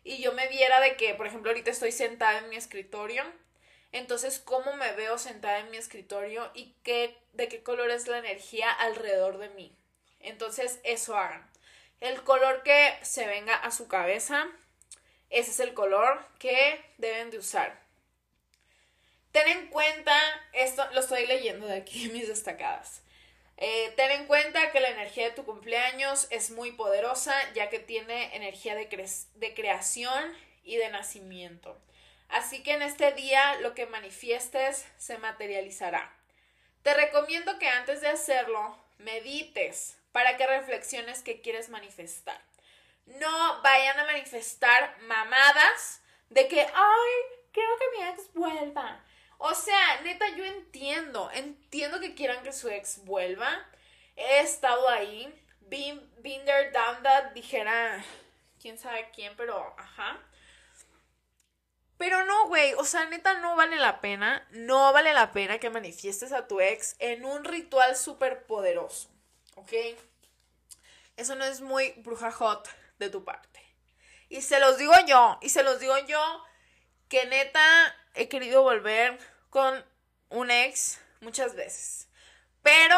y 0.03 0.21
yo 0.21 0.33
me 0.33 0.47
viera 0.49 0.79
de 0.81 0.97
que, 0.97 1.15
por 1.15 1.25
ejemplo, 1.27 1.51
ahorita 1.51 1.71
estoy 1.71 1.91
sentada 1.91 2.39
en 2.39 2.49
mi 2.49 2.57
escritorio. 2.57 3.23
Entonces, 3.91 4.39
¿cómo 4.39 4.73
me 4.73 4.91
veo 4.93 5.17
sentada 5.17 5.59
en 5.59 5.71
mi 5.71 5.77
escritorio 5.77 6.51
y 6.53 6.75
qué, 6.83 7.17
de 7.33 7.47
qué 7.47 7.63
color 7.63 7.89
es 7.91 8.07
la 8.07 8.19
energía 8.19 8.71
alrededor 8.71 9.39
de 9.39 9.49
mí? 9.49 9.78
Entonces, 10.19 10.79
eso 10.83 11.17
hagan. 11.17 11.49
El 11.99 12.23
color 12.23 12.63
que 12.63 12.97
se 13.01 13.27
venga 13.27 13.55
a 13.55 13.71
su 13.71 13.87
cabeza, 13.87 14.47
ese 15.29 15.51
es 15.51 15.59
el 15.59 15.73
color 15.73 16.25
que 16.39 16.83
deben 16.97 17.29
de 17.29 17.37
usar. 17.37 17.79
Ten 19.31 19.47
en 19.47 19.67
cuenta, 19.67 20.17
esto 20.53 20.83
lo 20.93 21.01
estoy 21.01 21.27
leyendo 21.27 21.67
de 21.67 21.77
aquí 21.77 22.09
mis 22.13 22.27
destacadas. 22.27 23.01
Eh, 23.57 23.93
ten 23.97 24.11
en 24.11 24.25
cuenta 24.25 24.71
que 24.71 24.79
la 24.79 24.89
energía 24.89 25.25
de 25.25 25.35
tu 25.35 25.43
cumpleaños 25.43 26.27
es 26.29 26.49
muy 26.49 26.71
poderosa 26.71 27.35
ya 27.53 27.69
que 27.69 27.79
tiene 27.79 28.33
energía 28.35 28.73
de, 28.73 28.87
de 29.35 29.53
creación 29.53 30.33
y 30.63 30.77
de 30.77 30.89
nacimiento. 30.89 31.77
Así 32.29 32.63
que 32.63 32.73
en 32.73 32.81
este 32.81 33.11
día 33.11 33.55
lo 33.55 33.73
que 33.73 33.85
manifiestes 33.85 34.85
se 34.97 35.17
materializará. 35.17 36.15
Te 36.83 36.93
recomiendo 36.93 37.59
que 37.59 37.67
antes 37.67 37.99
de 37.99 38.07
hacerlo 38.07 38.77
medites 38.97 39.98
para 40.11 40.37
que 40.37 40.47
reflexiones 40.47 41.21
qué 41.21 41.41
quieres 41.41 41.69
manifestar. 41.69 42.41
No 43.05 43.61
vayan 43.61 43.99
a 43.99 44.05
manifestar 44.05 44.95
mamadas 45.01 46.01
de 46.29 46.47
que, 46.47 46.61
ay, 46.61 47.11
quiero 47.51 47.77
que 47.77 47.97
mi 47.97 48.07
ex 48.07 48.33
vuelva. 48.33 49.03
O 49.37 49.55
sea, 49.55 50.01
neta, 50.01 50.27
yo 50.35 50.43
entiendo, 50.45 51.31
entiendo 51.33 51.99
que 51.99 52.13
quieran 52.13 52.43
que 52.43 52.53
su 52.53 52.69
ex 52.69 53.05
vuelva. 53.05 53.65
He 54.15 54.41
estado 54.41 54.89
ahí, 54.89 55.33
been, 55.61 56.09
there, 56.21 56.71
done 56.71 57.01
that, 57.03 57.31
dijera 57.31 58.03
quién 58.61 58.77
sabe 58.77 59.09
quién, 59.15 59.35
pero 59.37 59.73
ajá. 59.77 60.19
Pero 61.97 62.25
no, 62.25 62.47
güey, 62.47 62.73
o 62.75 62.85
sea, 62.85 63.05
neta, 63.05 63.39
no 63.39 63.55
vale 63.55 63.75
la 63.77 64.01
pena, 64.01 64.47
no 64.51 64.93
vale 64.93 65.13
la 65.13 65.31
pena 65.31 65.59
que 65.59 65.69
manifiestes 65.69 66.31
a 66.31 66.47
tu 66.47 66.61
ex 66.61 66.95
en 66.99 67.25
un 67.25 67.43
ritual 67.43 67.95
súper 67.95 68.45
poderoso, 68.45 69.09
¿ok? 69.59 69.73
Eso 71.17 71.35
no 71.35 71.43
es 71.43 71.61
muy 71.61 71.91
bruja 71.97 72.31
hot 72.31 72.69
de 72.97 73.09
tu 73.09 73.25
parte. 73.25 73.59
Y 74.29 74.41
se 74.41 74.59
los 74.59 74.77
digo 74.77 74.93
yo, 75.05 75.37
y 75.41 75.49
se 75.49 75.63
los 75.63 75.79
digo 75.79 75.97
yo, 76.07 76.43
que 77.09 77.25
neta 77.25 77.95
he 78.13 78.29
querido 78.29 78.61
volver 78.61 79.19
con 79.49 79.85
un 80.29 80.51
ex 80.51 81.01
muchas 81.19 81.55
veces. 81.55 82.07
Pero 82.61 82.97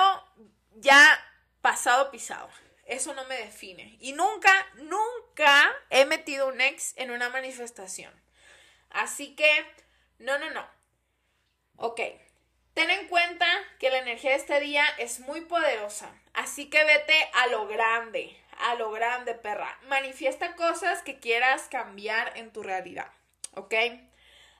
ya 0.75 1.19
pasado 1.61 2.11
pisado. 2.11 2.49
Eso 2.85 3.13
no 3.13 3.25
me 3.25 3.37
define. 3.37 3.97
Y 3.99 4.13
nunca, 4.13 4.51
nunca 4.75 5.73
he 5.89 6.05
metido 6.05 6.47
un 6.47 6.59
ex 6.59 6.93
en 6.97 7.09
una 7.11 7.29
manifestación. 7.29 8.13
Así 8.89 9.35
que, 9.35 9.49
no, 10.19 10.37
no, 10.37 10.49
no. 10.51 10.67
Ok. 11.77 12.01
Ten 12.73 12.89
en 12.89 13.07
cuenta 13.07 13.45
que 13.79 13.89
la 13.89 13.99
energía 13.99 14.31
de 14.31 14.37
este 14.37 14.59
día 14.59 14.85
es 14.97 15.19
muy 15.19 15.41
poderosa. 15.41 16.09
Así 16.33 16.69
que 16.69 16.83
vete 16.83 17.29
a 17.33 17.47
lo 17.47 17.67
grande, 17.67 18.37
a 18.59 18.75
lo 18.75 18.91
grande, 18.91 19.33
perra. 19.33 19.77
Manifiesta 19.87 20.55
cosas 20.55 21.01
que 21.01 21.19
quieras 21.19 21.67
cambiar 21.69 22.37
en 22.37 22.51
tu 22.53 22.63
realidad. 22.63 23.11
¿Ok? 23.55 23.73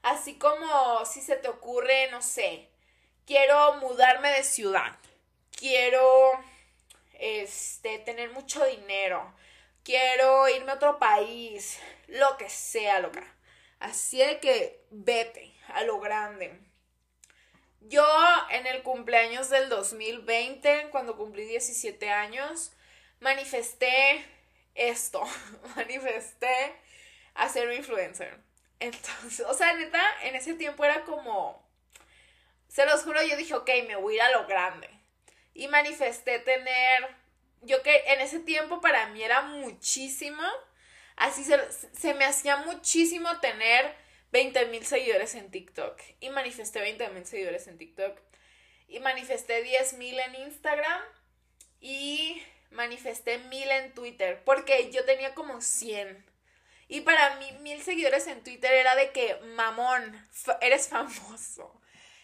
Así 0.04 0.38
como 0.38 1.06
si 1.06 1.22
se 1.22 1.36
te 1.38 1.48
ocurre, 1.48 2.10
no 2.12 2.22
sé, 2.22 2.70
quiero 3.26 3.76
mudarme 3.76 4.32
de 4.32 4.44
ciudad, 4.44 4.98
quiero 5.58 6.32
este, 7.14 8.00
tener 8.00 8.32
mucho 8.32 8.66
dinero, 8.66 9.34
quiero 9.84 10.50
irme 10.50 10.72
a 10.72 10.76
otro 10.76 10.98
país, 10.98 11.80
lo 12.08 12.36
que 12.38 12.50
sea, 12.50 13.00
loca. 13.00 13.24
Así 13.80 14.18
de 14.18 14.40
que 14.40 14.84
vete 14.90 15.54
a 15.68 15.84
lo 15.84 16.00
grande. 16.00 16.71
Yo 17.82 18.06
en 18.52 18.68
el 18.68 18.84
cumpleaños 18.84 19.50
del 19.50 19.70
2020, 19.70 20.90
cuando 20.92 21.18
cumplí 21.18 21.46
17 21.46 22.10
años, 22.10 22.72
manifesté 23.20 24.26
esto, 24.76 25.22
manifesté 25.76 26.76
a 27.34 27.50
ser 27.50 27.72
influencer. 27.74 28.38
Entonces, 28.80 29.46
o 29.48 29.54
sea, 29.54 29.74
neta, 29.74 30.02
en 30.24 30.36
ese 30.36 30.56
tiempo 30.56 30.84
era 30.84 31.04
como, 31.04 31.64
se 32.68 32.86
los 32.86 33.04
juro, 33.04 33.22
yo 33.24 33.38
dije, 33.38 33.54
ok, 33.54 33.70
me 33.88 33.96
voy 33.96 34.14
a 34.14 34.16
ir 34.16 34.22
a 34.22 34.32
lo 34.32 34.48
grande. 34.48 34.90
Y 35.54 35.68
manifesté 35.68 36.40
tener, 36.40 37.16
yo 37.62 37.84
que 37.84 37.96
en 38.08 38.22
ese 38.22 38.40
tiempo 38.40 38.82
para 38.82 39.08
mí 39.08 39.22
era 39.22 39.42
muchísimo, 39.42 40.44
así 41.16 41.44
se, 41.44 42.14
me 42.14 42.26
hacía 42.26 42.58
muchísimo 42.58 43.40
tener 43.40 43.96
20 44.32 44.66
mil 44.68 44.86
seguidores 44.86 45.36
en 45.36 45.52
TikTok. 45.52 46.00
Y 46.20 46.30
manifesté 46.30 46.80
20 46.80 47.10
mil 47.10 47.26
seguidores 47.26 47.68
en 47.68 47.78
TikTok. 47.78 48.20
Y 48.88 49.00
manifesté 49.00 49.62
10 49.64 49.94
mil 49.94 50.20
en 50.20 50.36
Instagram. 50.36 51.02
Y 51.80 52.42
manifesté 52.72 53.38
mil 53.38 53.70
en 53.72 53.94
Twitter. 53.94 54.44
Porque 54.44 54.92
yo 54.92 55.06
tenía 55.06 55.34
como 55.34 55.62
100. 55.62 56.26
Y 56.88 57.02
para 57.02 57.38
mí, 57.38 57.50
mil 57.62 57.82
seguidores 57.82 58.28
en 58.28 58.44
Twitter 58.44 58.74
era 58.74 58.96
de 58.96 59.12
que, 59.12 59.36
mamón, 59.56 60.28
eres 60.60 60.90
famoso. 60.90 61.82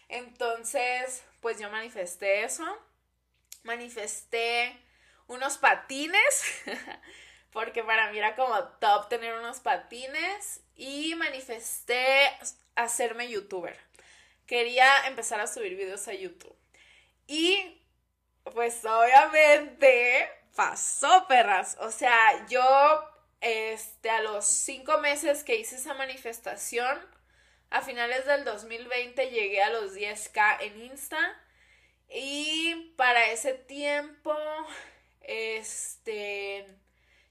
Entonces, 0.08 1.24
pues 1.40 1.58
yo 1.58 1.70
manifesté 1.70 2.44
eso. 2.44 2.66
Manifesté 3.62 4.78
unos 5.26 5.58
patines, 5.58 6.62
porque 7.52 7.82
para 7.82 8.10
mí 8.10 8.18
era 8.18 8.36
como 8.36 8.62
top 8.80 9.08
tener 9.08 9.34
unos 9.34 9.60
patines. 9.60 10.60
Y 10.76 11.14
manifesté 11.16 12.30
hacerme 12.76 13.28
youtuber. 13.28 13.76
Quería 14.46 15.06
empezar 15.06 15.40
a 15.40 15.46
subir 15.46 15.76
videos 15.76 16.06
a 16.06 16.14
YouTube. 16.14 16.56
Y 17.26 17.82
pues 18.44 18.84
obviamente 18.84 20.30
pasó, 20.54 21.26
perras. 21.28 21.76
O 21.80 21.90
sea, 21.90 22.46
yo 22.48 23.04
este, 23.40 24.10
a 24.10 24.22
los 24.22 24.46
cinco 24.46 24.98
meses 24.98 25.44
que 25.44 25.56
hice 25.56 25.76
esa 25.76 25.94
manifestación, 25.94 26.98
a 27.70 27.82
finales 27.82 28.24
del 28.26 28.44
2020 28.44 29.30
llegué 29.30 29.62
a 29.62 29.70
los 29.70 29.94
10k 29.94 30.58
en 30.60 30.80
Insta. 30.82 31.18
Y 32.08 32.94
para 32.96 33.30
ese 33.30 33.52
tiempo, 33.54 34.34
este, 35.20 36.66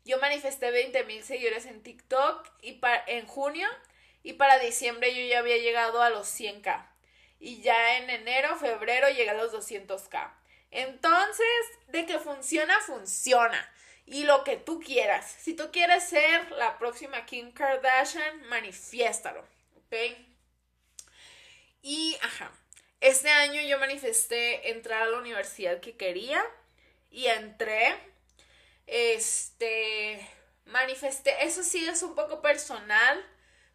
yo 0.08 0.20
manifesté 0.20 0.72
20 0.72 1.04
mil 1.04 1.24
seguidores 1.24 1.66
en 1.66 1.84
TikTok 1.84 2.50
y 2.62 2.80
en 3.08 3.28
junio. 3.28 3.68
Y 4.24 4.34
para 4.34 4.58
diciembre 4.58 5.14
yo 5.14 5.22
ya 5.30 5.40
había 5.40 5.58
llegado 5.58 6.02
a 6.02 6.10
los 6.10 6.28
100k. 6.28 6.90
Y 7.40 7.62
ya 7.62 7.98
en 7.98 8.10
enero, 8.10 8.56
febrero 8.58 9.10
llegué 9.10 9.30
a 9.30 9.36
los 9.36 9.54
200k. 9.54 10.34
Entonces, 10.72 11.46
de 11.88 12.06
que 12.06 12.20
funciona, 12.20 12.80
funciona 12.82 13.72
y 14.08 14.24
lo 14.24 14.44
que 14.44 14.58
tú 14.58 14.80
quieras. 14.80 15.36
Si 15.40 15.54
tú 15.54 15.70
quieres 15.72 16.04
ser 16.04 16.50
la 16.52 16.78
próxima 16.78 17.26
Kim 17.26 17.52
Kardashian, 17.52 18.48
manifiéstalo, 18.48 19.46
¿ok? 19.76 19.96
Y, 21.82 22.18
ajá, 22.22 22.52
este 23.02 23.30
año 23.30 23.62
yo 23.62 23.78
manifesté 23.78 24.72
entrar 24.72 25.04
a 25.04 25.12
la 25.12 25.18
universidad 25.20 25.80
que 25.80 25.96
quería 25.96 26.44
y 27.12 27.28
entré. 27.28 27.96
Este, 28.88 30.28
manifesté, 30.66 31.46
eso 31.46 31.64
sí 31.64 31.88
es 31.88 32.02
un 32.04 32.16
poco 32.16 32.42
personal 32.42 33.24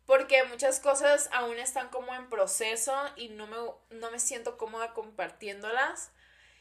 porque 0.07 0.43
muchas 0.45 0.81
cosas 0.81 1.29
aún 1.33 1.59
están 1.59 1.89
como 1.91 2.15
en 2.15 2.29
proceso 2.29 2.95
y 3.17 3.29
no 3.29 3.47
me, 3.47 3.57
no 3.97 4.11
me 4.11 4.19
siento 4.19 4.59
cómoda 4.59 4.93
compartiéndolas 4.95 6.11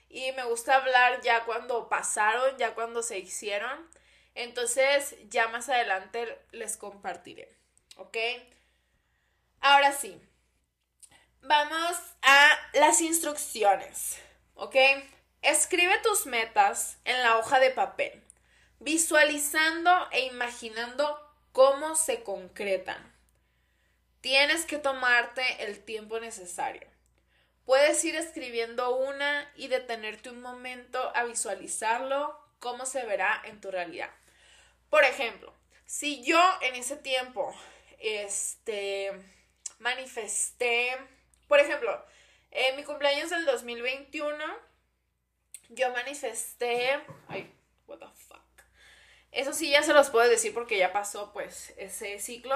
y 0.10 0.32
me 0.34 0.44
gusta 0.44 0.76
hablar 0.76 1.22
ya 1.22 1.46
cuando 1.46 1.90
pasaron, 1.90 2.58
ya 2.58 2.76
cuando 2.76 3.02
se 3.02 3.18
hicieron. 3.20 3.90
Entonces 4.36 5.16
ya 5.30 5.48
más 5.48 5.70
adelante 5.70 6.40
les 6.52 6.78
compartiré, 6.78 7.54
¿ok? 7.98 8.18
Ahora 9.60 9.92
sí, 9.92 10.22
vamos 11.42 11.98
a 12.22 12.60
las 12.74 13.02
instrucciones, 13.02 14.18
¿ok? 14.56 14.76
Escribe 15.42 15.98
tus 16.00 16.26
metas 16.26 16.98
en 17.04 17.22
la 17.22 17.38
hoja 17.38 17.60
de 17.60 17.72
papel, 17.72 18.21
visualizando 18.82 19.92
e 20.12 20.26
imaginando 20.26 21.20
cómo 21.52 21.96
se 21.96 22.24
concretan. 22.24 23.14
Tienes 24.22 24.66
que 24.66 24.78
tomarte 24.78 25.44
el 25.64 25.84
tiempo 25.84 26.20
necesario. 26.20 26.88
Puedes 27.66 28.04
ir 28.04 28.16
escribiendo 28.16 28.96
una 28.98 29.50
y 29.56 29.68
detenerte 29.68 30.30
un 30.30 30.42
momento 30.42 31.12
a 31.16 31.24
visualizarlo, 31.24 32.38
cómo 32.60 32.86
se 32.86 33.06
verá 33.06 33.42
en 33.46 33.62
tu 33.62 33.72
realidad. 33.72 34.10
Por 34.90 35.04
ejemplo, 35.04 35.54
si 35.86 36.24
yo 36.24 36.42
en 36.62 36.76
ese 36.76 36.98
tiempo, 36.98 37.56
este, 38.00 39.12
manifesté, 39.80 40.98
por 41.48 41.60
ejemplo, 41.60 42.04
en 42.50 42.76
mi 42.76 42.84
cumpleaños 42.84 43.30
del 43.30 43.46
2021, 43.46 44.44
yo 45.70 45.92
manifesté, 45.92 47.00
ay, 47.30 47.54
what 47.88 48.00
the 48.00 48.08
fuck. 48.28 48.42
Eso 49.32 49.54
sí 49.54 49.70
ya 49.72 49.82
se 49.84 49.94
los 49.94 50.10
puedo 50.10 50.30
decir 50.30 50.54
porque 50.54 50.78
ya 50.78 50.92
pasó 50.92 51.32
pues 51.32 51.74
ese 51.78 52.20
ciclo 52.20 52.56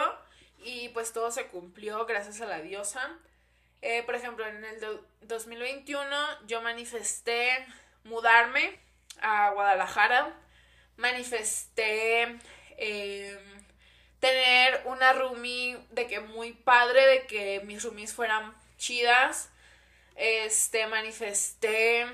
y 0.59 0.89
pues 0.89 1.13
todo 1.13 1.31
se 1.31 1.47
cumplió 1.47 2.05
gracias 2.05 2.41
a 2.41 2.45
la 2.45 2.61
diosa. 2.61 3.17
Eh, 3.81 4.03
por 4.03 4.15
ejemplo, 4.15 4.45
en 4.45 4.63
el 4.65 4.79
2021 5.21 6.05
yo 6.47 6.61
manifesté 6.61 7.65
mudarme 8.03 8.79
a 9.21 9.51
Guadalajara, 9.51 10.33
manifesté 10.97 12.23
em, 12.77 13.39
tener 14.19 14.81
una 14.85 15.13
roomie 15.13 15.77
de 15.91 16.07
que 16.07 16.19
muy 16.19 16.53
padre, 16.53 17.05
de 17.05 17.27
que 17.27 17.61
mis 17.65 17.83
roomies 17.83 18.13
fueran 18.13 18.53
chidas. 18.77 19.49
Este, 20.15 20.87
manifesté 20.87 22.07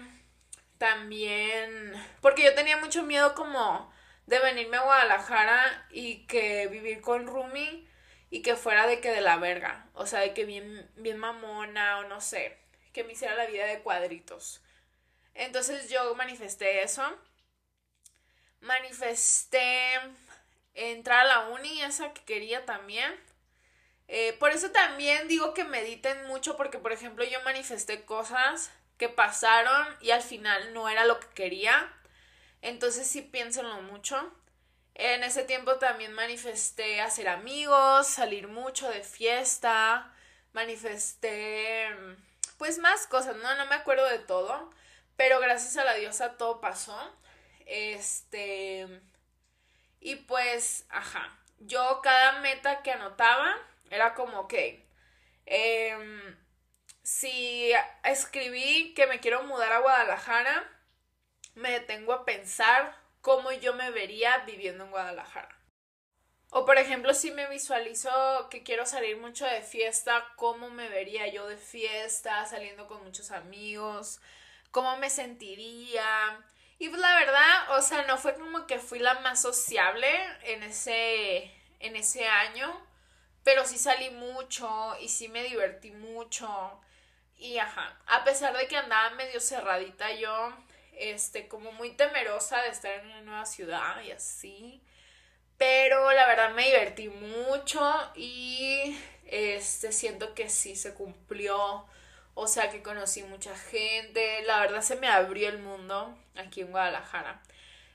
también, 0.77 1.93
porque 2.21 2.43
yo 2.43 2.55
tenía 2.55 2.77
mucho 2.77 3.03
miedo 3.03 3.35
como 3.35 3.90
de 4.31 4.39
venirme 4.39 4.77
a 4.77 4.83
Guadalajara 4.83 5.85
y 5.91 6.25
que 6.25 6.67
vivir 6.67 7.01
con 7.01 7.27
roomie 7.27 7.85
y 8.29 8.41
que 8.41 8.55
fuera 8.55 8.87
de 8.87 9.01
que 9.01 9.11
de 9.11 9.19
la 9.19 9.35
verga, 9.35 9.89
o 9.93 10.05
sea, 10.05 10.21
de 10.21 10.33
que 10.33 10.45
bien, 10.45 10.89
bien 10.95 11.17
mamona 11.17 11.99
o 11.99 12.05
no 12.05 12.21
sé, 12.21 12.57
que 12.93 13.03
me 13.03 13.11
hiciera 13.11 13.35
la 13.35 13.45
vida 13.45 13.65
de 13.65 13.81
cuadritos. 13.81 14.63
Entonces 15.33 15.89
yo 15.89 16.15
manifesté 16.15 16.81
eso. 16.81 17.03
Manifesté 18.61 19.99
entrar 20.75 21.21
a 21.21 21.25
la 21.25 21.39
uni, 21.49 21.81
esa 21.81 22.13
que 22.13 22.23
quería 22.23 22.65
también. 22.65 23.13
Eh, 24.07 24.31
por 24.39 24.51
eso 24.51 24.71
también 24.71 25.27
digo 25.27 25.53
que 25.53 25.65
mediten 25.65 26.25
mucho 26.27 26.55
porque, 26.55 26.77
por 26.77 26.93
ejemplo, 26.93 27.25
yo 27.25 27.41
manifesté 27.43 28.05
cosas 28.05 28.71
que 28.97 29.09
pasaron 29.09 29.87
y 29.99 30.11
al 30.11 30.21
final 30.21 30.73
no 30.73 30.87
era 30.87 31.03
lo 31.03 31.19
que 31.19 31.27
quería. 31.29 31.93
Entonces 32.61 33.07
sí 33.07 33.21
piénsenlo 33.21 33.81
mucho. 33.83 34.33
En 34.95 35.23
ese 35.23 35.43
tiempo 35.43 35.77
también 35.77 36.13
manifesté 36.13 37.01
hacer 37.01 37.27
amigos, 37.29 38.07
salir 38.07 38.47
mucho 38.47 38.89
de 38.89 39.03
fiesta, 39.03 40.13
manifesté 40.53 41.87
pues 42.57 42.77
más 42.77 43.07
cosas, 43.07 43.35
¿no? 43.37 43.55
No 43.55 43.65
me 43.67 43.75
acuerdo 43.75 44.05
de 44.07 44.19
todo, 44.19 44.71
pero 45.15 45.39
gracias 45.39 45.77
a 45.77 45.83
la 45.85 45.95
diosa 45.95 46.37
todo 46.37 46.61
pasó. 46.61 46.97
Este 47.65 49.01
y 50.01 50.15
pues, 50.15 50.85
ajá, 50.89 51.37
yo 51.59 52.01
cada 52.03 52.39
meta 52.41 52.81
que 52.81 52.91
anotaba 52.91 53.55
era 53.89 54.13
como, 54.15 54.47
que 54.47 54.85
em, 55.45 56.37
si 57.03 57.71
escribí 58.03 58.93
que 58.95 59.07
me 59.07 59.19
quiero 59.19 59.43
mudar 59.43 59.71
a 59.73 59.79
Guadalajara, 59.79 60.69
me 61.55 61.71
detengo 61.71 62.13
a 62.13 62.25
pensar 62.25 62.97
cómo 63.21 63.51
yo 63.51 63.73
me 63.73 63.91
vería 63.91 64.39
viviendo 64.39 64.85
en 64.85 64.91
Guadalajara. 64.91 65.57
O 66.49 66.65
por 66.65 66.77
ejemplo, 66.77 67.13
si 67.13 67.31
me 67.31 67.47
visualizo 67.47 68.09
que 68.49 68.63
quiero 68.63 68.85
salir 68.85 69.17
mucho 69.17 69.45
de 69.45 69.61
fiesta, 69.61 70.25
cómo 70.35 70.69
me 70.69 70.89
vería 70.89 71.27
yo 71.27 71.47
de 71.47 71.57
fiesta, 71.57 72.45
saliendo 72.45 72.87
con 72.87 73.03
muchos 73.03 73.31
amigos, 73.31 74.19
cómo 74.71 74.97
me 74.97 75.09
sentiría, 75.09 76.43
y 76.81 76.89
pues 76.89 76.99
la 76.99 77.13
verdad, 77.13 77.77
o 77.77 77.81
sea, 77.83 78.07
no 78.07 78.17
fue 78.17 78.33
como 78.33 78.65
que 78.65 78.79
fui 78.79 78.97
la 78.97 79.19
más 79.19 79.39
sociable 79.39 80.07
en 80.41 80.63
ese, 80.63 81.43
en 81.79 81.95
ese 81.95 82.27
año, 82.27 82.75
pero 83.43 83.65
sí 83.65 83.77
salí 83.77 84.09
mucho 84.09 84.67
y 84.99 85.07
sí 85.07 85.27
me 85.27 85.43
divertí 85.43 85.91
mucho. 85.91 86.81
Y 87.37 87.59
ajá, 87.59 87.99
a 88.07 88.23
pesar 88.23 88.57
de 88.57 88.67
que 88.67 88.77
andaba 88.77 89.11
medio 89.11 89.39
cerradita 89.39 90.11
yo, 90.13 90.51
este, 90.93 91.47
como 91.47 91.71
muy 91.71 91.91
temerosa 91.91 92.61
de 92.61 92.69
estar 92.69 92.91
en 92.91 93.05
una 93.07 93.21
nueva 93.21 93.45
ciudad 93.45 94.01
y 94.03 94.11
así. 94.11 94.81
Pero 95.57 96.11
la 96.11 96.27
verdad 96.27 96.53
me 96.53 96.65
divertí 96.65 97.09
mucho 97.09 97.81
y 98.15 98.97
este, 99.25 99.91
siento 99.91 100.33
que 100.33 100.49
sí 100.49 100.75
se 100.75 100.93
cumplió 100.93 101.85
o 102.33 102.47
sea 102.47 102.69
que 102.69 102.81
conocí 102.81 103.23
mucha 103.23 103.55
gente, 103.55 104.43
la 104.43 104.61
verdad 104.61 104.81
se 104.81 104.95
me 104.95 105.07
abrió 105.07 105.49
el 105.49 105.59
mundo 105.59 106.17
aquí 106.35 106.61
en 106.61 106.71
Guadalajara. 106.71 107.41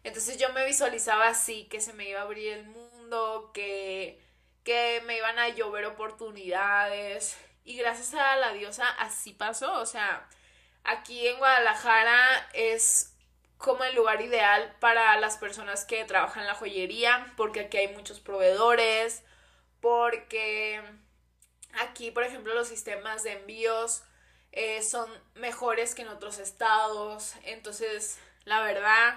Entonces 0.05 0.39
yo 0.39 0.53
me 0.53 0.65
visualizaba 0.65 1.29
así, 1.29 1.65
que 1.65 1.81
se 1.81 1.93
me 1.93 2.09
iba 2.09 2.21
a 2.21 2.25
abrir 2.25 2.53
el 2.53 2.67
mundo, 2.67 3.51
que, 3.55 4.21
que 4.63 5.03
me 5.07 5.17
iban 5.17 5.39
a 5.39 5.49
llover 5.49 5.87
oportunidades. 5.87 7.37
Y 7.65 7.77
gracias 7.77 8.15
a 8.15 8.37
la 8.37 8.53
diosa 8.53 8.89
así 9.01 9.33
pasó. 9.33 9.81
O 9.81 9.87
sea, 9.87 10.29
aquí 10.87 11.27
en 11.27 11.39
Guadalajara 11.39 12.49
es 12.53 13.13
como 13.59 13.85
el 13.85 13.95
lugar 13.95 14.21
ideal 14.21 14.75
para 14.81 15.19
las 15.19 15.39
personas 15.39 15.85
que 15.85 16.05
trabajan 16.05 16.43
en 16.43 16.49
la 16.49 16.55
joyería, 16.55 17.33
porque 17.37 17.61
aquí 17.61 17.79
hay 17.79 17.89
muchos 17.89 18.21
proveedores, 18.21 19.23
porque 19.81 20.83
aquí, 21.81 22.11
por 22.11 22.23
ejemplo, 22.25 22.55
los 22.55 22.69
sistemas 22.69 23.23
de 23.23 23.33
envíos 23.33 24.03
eh, 24.53 24.83
son 24.83 25.11
mejores 25.35 25.95
que 25.95 26.03
en 26.03 26.09
otros 26.09 26.39
estados. 26.39 27.35
Entonces, 27.45 28.19
la 28.45 28.63
verdad, 28.63 29.17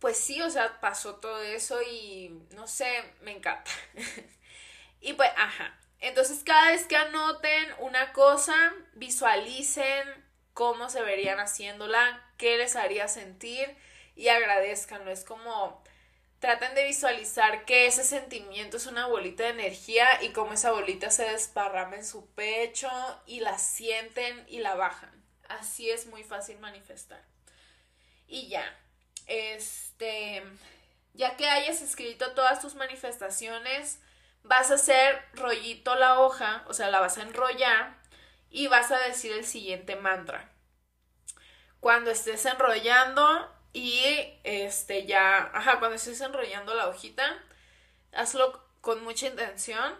pues 0.00 0.18
sí, 0.18 0.42
o 0.42 0.50
sea, 0.50 0.80
pasó 0.80 1.16
todo 1.16 1.40
eso 1.42 1.80
y 1.82 2.30
no 2.50 2.66
sé, 2.66 3.14
me 3.22 3.32
encanta. 3.32 3.70
y 5.00 5.12
pues, 5.14 5.30
ajá. 5.36 5.76
Entonces, 6.00 6.42
cada 6.44 6.70
vez 6.70 6.86
que 6.86 6.96
anoten 6.96 7.68
una 7.78 8.12
cosa, 8.12 8.72
visualicen 8.94 10.19
cómo 10.54 10.90
se 10.90 11.02
verían 11.02 11.40
haciéndola, 11.40 12.22
qué 12.36 12.56
les 12.58 12.76
haría 12.76 13.08
sentir 13.08 13.76
y 14.16 14.28
agradezcanlo. 14.28 15.10
Es 15.10 15.24
como 15.24 15.82
traten 16.40 16.74
de 16.74 16.84
visualizar 16.84 17.64
que 17.66 17.86
ese 17.86 18.02
sentimiento 18.02 18.78
es 18.78 18.86
una 18.86 19.06
bolita 19.06 19.44
de 19.44 19.50
energía 19.50 20.22
y 20.22 20.30
cómo 20.30 20.54
esa 20.54 20.72
bolita 20.72 21.10
se 21.10 21.24
desparrama 21.24 21.96
en 21.96 22.04
su 22.04 22.26
pecho 22.34 22.90
y 23.26 23.40
la 23.40 23.58
sienten 23.58 24.44
y 24.48 24.60
la 24.60 24.74
bajan. 24.74 25.12
Así 25.48 25.90
es 25.90 26.06
muy 26.06 26.24
fácil 26.24 26.58
manifestar. 26.58 27.22
Y 28.26 28.48
ya, 28.48 28.64
este, 29.26 30.42
ya 31.14 31.36
que 31.36 31.48
hayas 31.48 31.82
escrito 31.82 32.32
todas 32.32 32.60
tus 32.60 32.74
manifestaciones, 32.74 34.00
vas 34.42 34.70
a 34.70 34.74
hacer 34.74 35.22
rollito 35.34 35.94
la 35.96 36.20
hoja, 36.20 36.64
o 36.68 36.74
sea, 36.74 36.88
la 36.88 37.00
vas 37.00 37.18
a 37.18 37.22
enrollar 37.22 37.99
y 38.50 38.66
vas 38.66 38.90
a 38.90 38.98
decir 38.98 39.32
el 39.32 39.46
siguiente 39.46 39.96
mantra. 39.96 40.50
Cuando 41.78 42.10
estés 42.10 42.44
enrollando, 42.44 43.48
y 43.72 44.02
este 44.42 45.06
ya, 45.06 45.50
ajá, 45.54 45.78
cuando 45.78 45.96
estés 45.96 46.20
enrollando 46.20 46.74
la 46.74 46.88
hojita, 46.88 47.38
hazlo 48.12 48.62
con 48.80 49.02
mucha 49.04 49.28
intención 49.28 49.94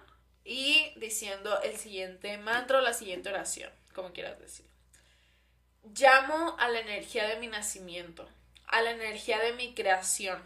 y 0.44 0.92
diciendo 0.96 1.60
el 1.62 1.76
siguiente 1.76 2.36
mantra 2.38 2.78
o 2.78 2.80
la 2.80 2.92
siguiente 2.92 3.28
oración, 3.28 3.70
como 3.94 4.12
quieras 4.12 4.38
decir. 4.40 4.66
Llamo 5.84 6.56
a 6.58 6.68
la 6.68 6.80
energía 6.80 7.26
de 7.26 7.36
mi 7.36 7.46
nacimiento, 7.46 8.28
a 8.66 8.82
la 8.82 8.90
energía 8.90 9.38
de 9.38 9.52
mi 9.52 9.74
creación. 9.74 10.42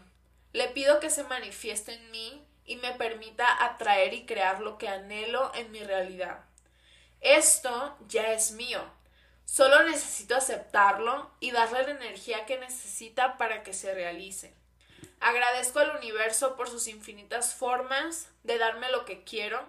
Le 0.53 0.69
pido 0.69 0.99
que 0.99 1.09
se 1.09 1.23
manifieste 1.23 1.93
en 1.93 2.11
mí 2.11 2.45
y 2.63 2.77
me 2.77 2.93
permita 2.93 3.65
atraer 3.65 4.13
y 4.13 4.25
crear 4.25 4.61
lo 4.61 4.77
que 4.77 4.87
anhelo 4.87 5.51
en 5.55 5.71
mi 5.71 5.83
realidad. 5.83 6.45
Esto 7.25 7.97
ya 8.07 8.33
es 8.33 8.51
mío 8.51 8.81
Solo 9.45 9.83
necesito 9.83 10.35
aceptarlo 10.35 11.31
y 11.39 11.51
darle 11.51 11.83
la 11.83 11.91
energía 11.91 12.45
que 12.45 12.57
necesita 12.57 13.37
para 13.37 13.63
que 13.63 13.73
se 13.73 13.93
realice. 13.93 14.53
Agradezco 15.19 15.79
al 15.79 15.95
universo 15.95 16.55
por 16.55 16.69
sus 16.69 16.87
infinitas 16.87 17.53
formas 17.53 18.27
de 18.43 18.57
darme 18.57 18.89
lo 18.89 19.05
que 19.05 19.23
quiero 19.23 19.63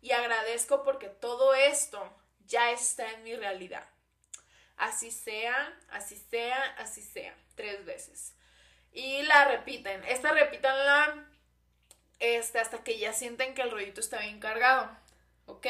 y 0.00 0.12
agradezco 0.12 0.84
porque 0.84 1.08
todo 1.08 1.54
esto 1.54 2.08
ya 2.46 2.70
está 2.70 3.10
en 3.10 3.24
mi 3.24 3.34
realidad. 3.34 3.84
Así 4.76 5.10
sea, 5.10 5.76
así 5.90 6.16
sea, 6.16 6.62
así 6.78 7.02
sea. 7.02 7.36
Tres 7.56 7.84
veces. 7.84 8.34
Y 8.92 9.22
la 9.22 9.46
repiten. 9.46 10.04
Esta 10.04 10.32
repítanla 10.32 11.26
este, 12.20 12.58
hasta 12.58 12.84
que 12.84 12.98
ya 12.98 13.12
sienten 13.12 13.54
que 13.54 13.62
el 13.62 13.70
rollito 13.70 14.00
está 14.00 14.20
bien 14.20 14.38
cargado. 14.38 14.88
¿ok? 15.46 15.66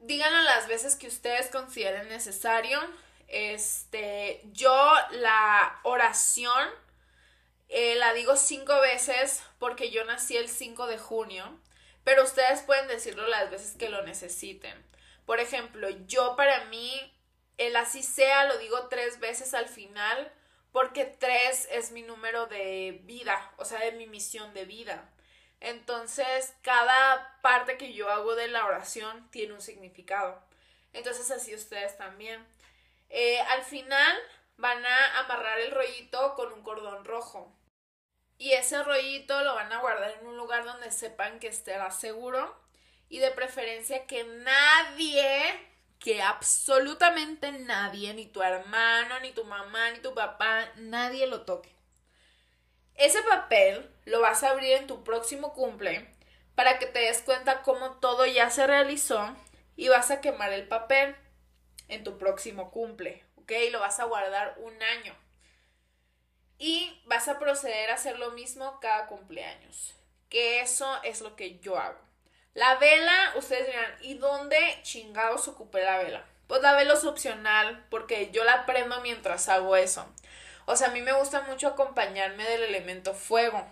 Díganlo 0.00 0.40
las 0.42 0.68
veces 0.68 0.96
que 0.96 1.08
ustedes 1.08 1.48
consideren 1.48 2.08
necesario. 2.08 2.80
Este, 3.26 4.40
yo 4.52 4.94
la 5.10 5.80
oración 5.82 6.68
eh, 7.68 7.96
la 7.96 8.14
digo 8.14 8.36
cinco 8.36 8.80
veces 8.80 9.42
porque 9.58 9.90
yo 9.90 10.04
nací 10.04 10.36
el 10.36 10.48
5 10.48 10.86
de 10.86 10.98
junio, 10.98 11.60
pero 12.04 12.24
ustedes 12.24 12.62
pueden 12.62 12.88
decirlo 12.88 13.26
las 13.26 13.50
veces 13.50 13.76
que 13.76 13.90
lo 13.90 14.02
necesiten. 14.02 14.74
Por 15.26 15.40
ejemplo, 15.40 15.88
yo 16.06 16.36
para 16.36 16.64
mí, 16.66 17.14
el 17.58 17.76
así 17.76 18.02
sea 18.02 18.44
lo 18.44 18.56
digo 18.58 18.88
tres 18.88 19.20
veces 19.20 19.52
al 19.52 19.68
final 19.68 20.32
porque 20.72 21.04
tres 21.04 21.68
es 21.70 21.90
mi 21.90 22.02
número 22.02 22.46
de 22.46 23.00
vida, 23.04 23.52
o 23.58 23.64
sea, 23.64 23.80
de 23.80 23.92
mi 23.92 24.06
misión 24.06 24.54
de 24.54 24.64
vida. 24.64 25.10
Entonces, 25.60 26.54
cada 26.62 27.38
parte 27.42 27.76
que 27.78 27.92
yo 27.92 28.10
hago 28.10 28.34
de 28.36 28.48
la 28.48 28.64
oración 28.64 29.28
tiene 29.30 29.54
un 29.54 29.60
significado. 29.60 30.40
Entonces, 30.92 31.30
así 31.30 31.54
ustedes 31.54 31.96
también. 31.96 32.46
Eh, 33.08 33.40
al 33.40 33.64
final 33.64 34.16
van 34.56 34.84
a 34.84 35.18
amarrar 35.20 35.58
el 35.60 35.70
rollito 35.70 36.34
con 36.34 36.52
un 36.52 36.62
cordón 36.62 37.04
rojo. 37.04 37.52
Y 38.36 38.52
ese 38.52 38.82
rollito 38.84 39.42
lo 39.42 39.54
van 39.54 39.72
a 39.72 39.80
guardar 39.80 40.12
en 40.12 40.26
un 40.26 40.36
lugar 40.36 40.64
donde 40.64 40.92
sepan 40.92 41.40
que 41.40 41.48
estará 41.48 41.90
seguro. 41.90 42.56
Y 43.08 43.18
de 43.18 43.30
preferencia 43.32 44.06
que 44.06 44.22
nadie, 44.24 45.32
que 45.98 46.22
absolutamente 46.22 47.50
nadie, 47.52 48.14
ni 48.14 48.26
tu 48.26 48.42
hermano, 48.42 49.18
ni 49.20 49.32
tu 49.32 49.44
mamá, 49.44 49.90
ni 49.90 50.00
tu 50.00 50.14
papá, 50.14 50.70
nadie 50.76 51.26
lo 51.26 51.42
toque. 51.42 51.77
Ese 52.98 53.22
papel 53.22 53.88
lo 54.06 54.20
vas 54.20 54.42
a 54.42 54.50
abrir 54.50 54.72
en 54.72 54.88
tu 54.88 55.04
próximo 55.04 55.54
cumple 55.54 56.12
para 56.56 56.80
que 56.80 56.86
te 56.86 56.98
des 56.98 57.22
cuenta 57.22 57.62
cómo 57.62 57.92
todo 57.92 58.26
ya 58.26 58.50
se 58.50 58.66
realizó 58.66 59.36
y 59.76 59.88
vas 59.88 60.10
a 60.10 60.20
quemar 60.20 60.52
el 60.52 60.66
papel 60.66 61.14
en 61.86 62.02
tu 62.02 62.18
próximo 62.18 62.72
cumple, 62.72 63.24
¿ok? 63.36 63.52
Lo 63.70 63.78
vas 63.78 64.00
a 64.00 64.04
guardar 64.04 64.56
un 64.58 64.82
año. 64.82 65.14
Y 66.58 67.00
vas 67.06 67.28
a 67.28 67.38
proceder 67.38 67.90
a 67.90 67.94
hacer 67.94 68.18
lo 68.18 68.32
mismo 68.32 68.80
cada 68.80 69.06
cumpleaños. 69.06 69.94
Que 70.28 70.60
eso 70.60 71.00
es 71.04 71.20
lo 71.20 71.36
que 71.36 71.60
yo 71.60 71.78
hago. 71.78 72.00
La 72.54 72.74
vela, 72.78 73.34
ustedes 73.36 73.68
dirán, 73.68 73.94
¿y 74.00 74.14
dónde 74.14 74.58
chingados 74.82 75.46
ocupé 75.46 75.84
la 75.84 75.98
vela? 75.98 76.24
Pues 76.48 76.60
la 76.62 76.74
vela 76.74 76.94
es 76.94 77.04
opcional 77.04 77.86
porque 77.90 78.32
yo 78.32 78.42
la 78.42 78.66
prendo 78.66 79.00
mientras 79.02 79.48
hago 79.48 79.76
eso. 79.76 80.12
O 80.70 80.76
sea, 80.76 80.88
a 80.88 80.90
mí 80.90 81.00
me 81.00 81.14
gusta 81.14 81.40
mucho 81.42 81.66
acompañarme 81.66 82.44
del 82.44 82.62
elemento 82.64 83.14
fuego. 83.14 83.66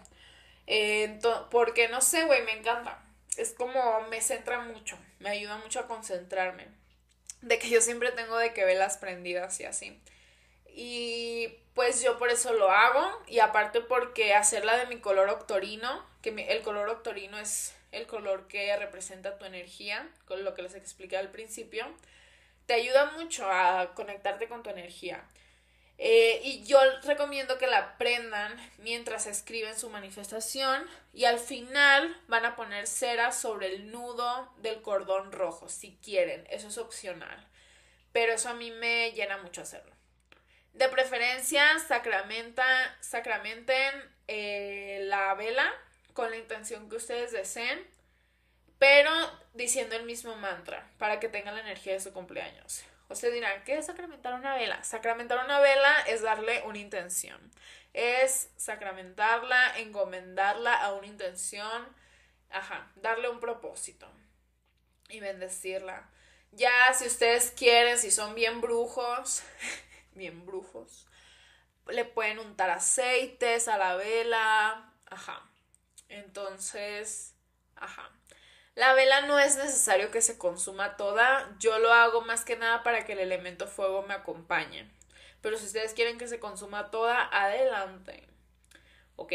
Eh, 0.67 1.21
porque 1.51 1.89
no 1.89 2.01
sé, 2.01 2.25
güey, 2.25 2.43
me 2.45 2.53
encanta. 2.53 3.05
Es 3.37 3.53
como 3.53 4.01
me 4.09 4.23
centra 4.23 4.61
mucho, 4.61 4.99
me 5.19 5.29
ayuda 5.29 5.59
mucho 5.59 5.81
a 5.81 5.89
concentrarme. 5.89 6.69
De 7.43 7.59
que 7.59 7.69
yo 7.69 7.83
siempre 7.83 8.13
tengo 8.13 8.39
de 8.39 8.55
que 8.55 8.65
velas 8.65 8.97
prendidas 8.97 9.61
y 9.61 9.67
así. 9.67 10.01
Y 10.75 11.49
pues 11.75 12.03
yo 12.03 12.17
por 12.17 12.31
eso 12.31 12.55
lo 12.55 12.71
hago. 12.71 13.23
Y 13.27 13.41
aparte 13.41 13.83
porque 13.83 14.33
hacerla 14.33 14.79
de 14.79 14.87
mi 14.87 14.99
color 14.99 15.29
octorino, 15.29 16.03
que 16.23 16.31
el 16.49 16.63
color 16.63 16.89
octorino 16.89 17.39
es 17.39 17.75
el 17.93 18.07
color 18.07 18.49
que 18.49 18.75
representa 18.75 19.37
tu 19.37 19.45
energía, 19.45 20.09
con 20.25 20.45
lo 20.45 20.55
que 20.55 20.63
les 20.63 20.75
expliqué 20.75 21.19
al 21.19 21.31
principio, 21.31 21.87
te 22.65 22.73
ayuda 22.73 23.11
mucho 23.19 23.51
a 23.51 23.93
conectarte 23.95 24.49
con 24.49 24.63
tu 24.63 24.71
energía. 24.71 25.23
Eh, 25.99 26.41
y 26.45 26.65
yo 26.65 26.79
recomiendo 27.05 27.57
que 27.57 27.67
la 27.67 27.79
aprendan 27.79 28.55
mientras 28.79 29.27
escriben 29.27 29.79
su 29.79 29.89
manifestación 29.89 30.87
y 31.15 31.25
al 31.25 31.39
final 31.39 32.15
van 32.29 32.45
a 32.45 32.55
poner 32.55 32.87
cera 32.87 33.33
sobre 33.33 33.69
el 33.69 33.91
nudo 33.91 34.53
del 34.59 34.83
cordón 34.83 35.33
rojo, 35.33 35.71
si 35.71 35.97
quieren, 36.03 36.47
eso 36.51 36.69
es 36.69 36.77
opcional, 36.77 37.49
pero 38.13 38.35
eso 38.35 38.51
a 38.51 38.55
mí 38.55 38.71
me 38.73 39.13
llena 39.13 39.39
mucho 39.39 39.63
hacerlo. 39.63 39.95
De 40.75 40.91
preferencia, 40.91 41.79
sacramenta, 41.79 42.67
sacramenten 43.01 43.95
eh, 44.29 45.01
la 45.05 45.33
vela 45.33 45.73
con 46.13 46.31
la 46.31 46.37
intención 46.37 46.91
que 46.91 46.97
ustedes 46.97 47.33
deseen, 47.33 47.83
pero 48.79 49.11
diciendo 49.55 49.97
el 49.97 50.05
mismo 50.05 50.37
mantra 50.37 50.87
para 50.99 51.19
que 51.21 51.31
tengan 51.31 51.55
la 51.55 51.63
energía 51.63 51.95
de 51.95 52.01
su 52.01 52.13
cumpleaños. 52.13 52.85
Ustedes 53.09 53.35
dirán, 53.35 53.63
¿qué 53.65 53.79
es 53.79 53.87
sacramentar 53.87 54.35
una 54.35 54.57
vela? 54.57 54.83
Sacramentar 54.83 55.45
una 55.45 55.61
vela 55.61 56.01
es 56.09 56.23
darle 56.23 56.63
una 56.63 56.79
intención. 56.79 57.41
Es 57.93 58.51
sacramentarla, 58.57 59.79
encomendarla 59.79 60.75
a 60.75 60.93
una 60.95 61.07
intención, 61.07 61.87
ajá, 62.51 62.91
darle 62.97 63.29
un 63.29 63.41
propósito 63.41 64.07
y 65.09 65.21
bendecirla. 65.21 66.09
Ya 66.53 66.93
si 66.95 67.07
ustedes 67.07 67.53
quieren, 67.53 67.99
si 67.99 68.11
son 68.11 68.35
bien 68.35 68.61
brujos, 68.61 69.43
bien 70.15 70.45
brujos, 70.45 71.07
le 71.89 72.05
pueden 72.05 72.39
untar 72.39 72.71
aceites 72.71 73.69
a 73.69 73.79
la 73.79 73.97
vela, 73.97 74.93
ajá. 75.09 75.49
Entonces, 76.09 77.35
ajá. 77.77 78.11
La 78.77 78.93
vela 78.93 79.23
no 79.23 79.39
es 79.39 79.57
necesario 79.57 80.11
que 80.11 80.21
se 80.21 80.37
consuma 80.37 80.99
toda, 80.99 81.51
yo 81.59 81.79
lo 81.79 81.95
hago 81.95 82.21
más 82.21 82.45
que 82.45 82.57
nada 82.57 82.83
para 82.83 83.07
que 83.07 83.15
el 83.15 83.21
elemento 83.21 83.67
fuego 83.67 84.03
me 84.03 84.13
acompañe. 84.13 84.87
Pero 85.41 85.57
si 85.57 85.65
ustedes 85.65 85.95
quieren 85.95 86.19
que 86.19 86.29
se 86.29 86.39
consuma 86.39 86.91
toda, 86.91 87.27
adelante. 87.33 88.23
Ok. 89.17 89.33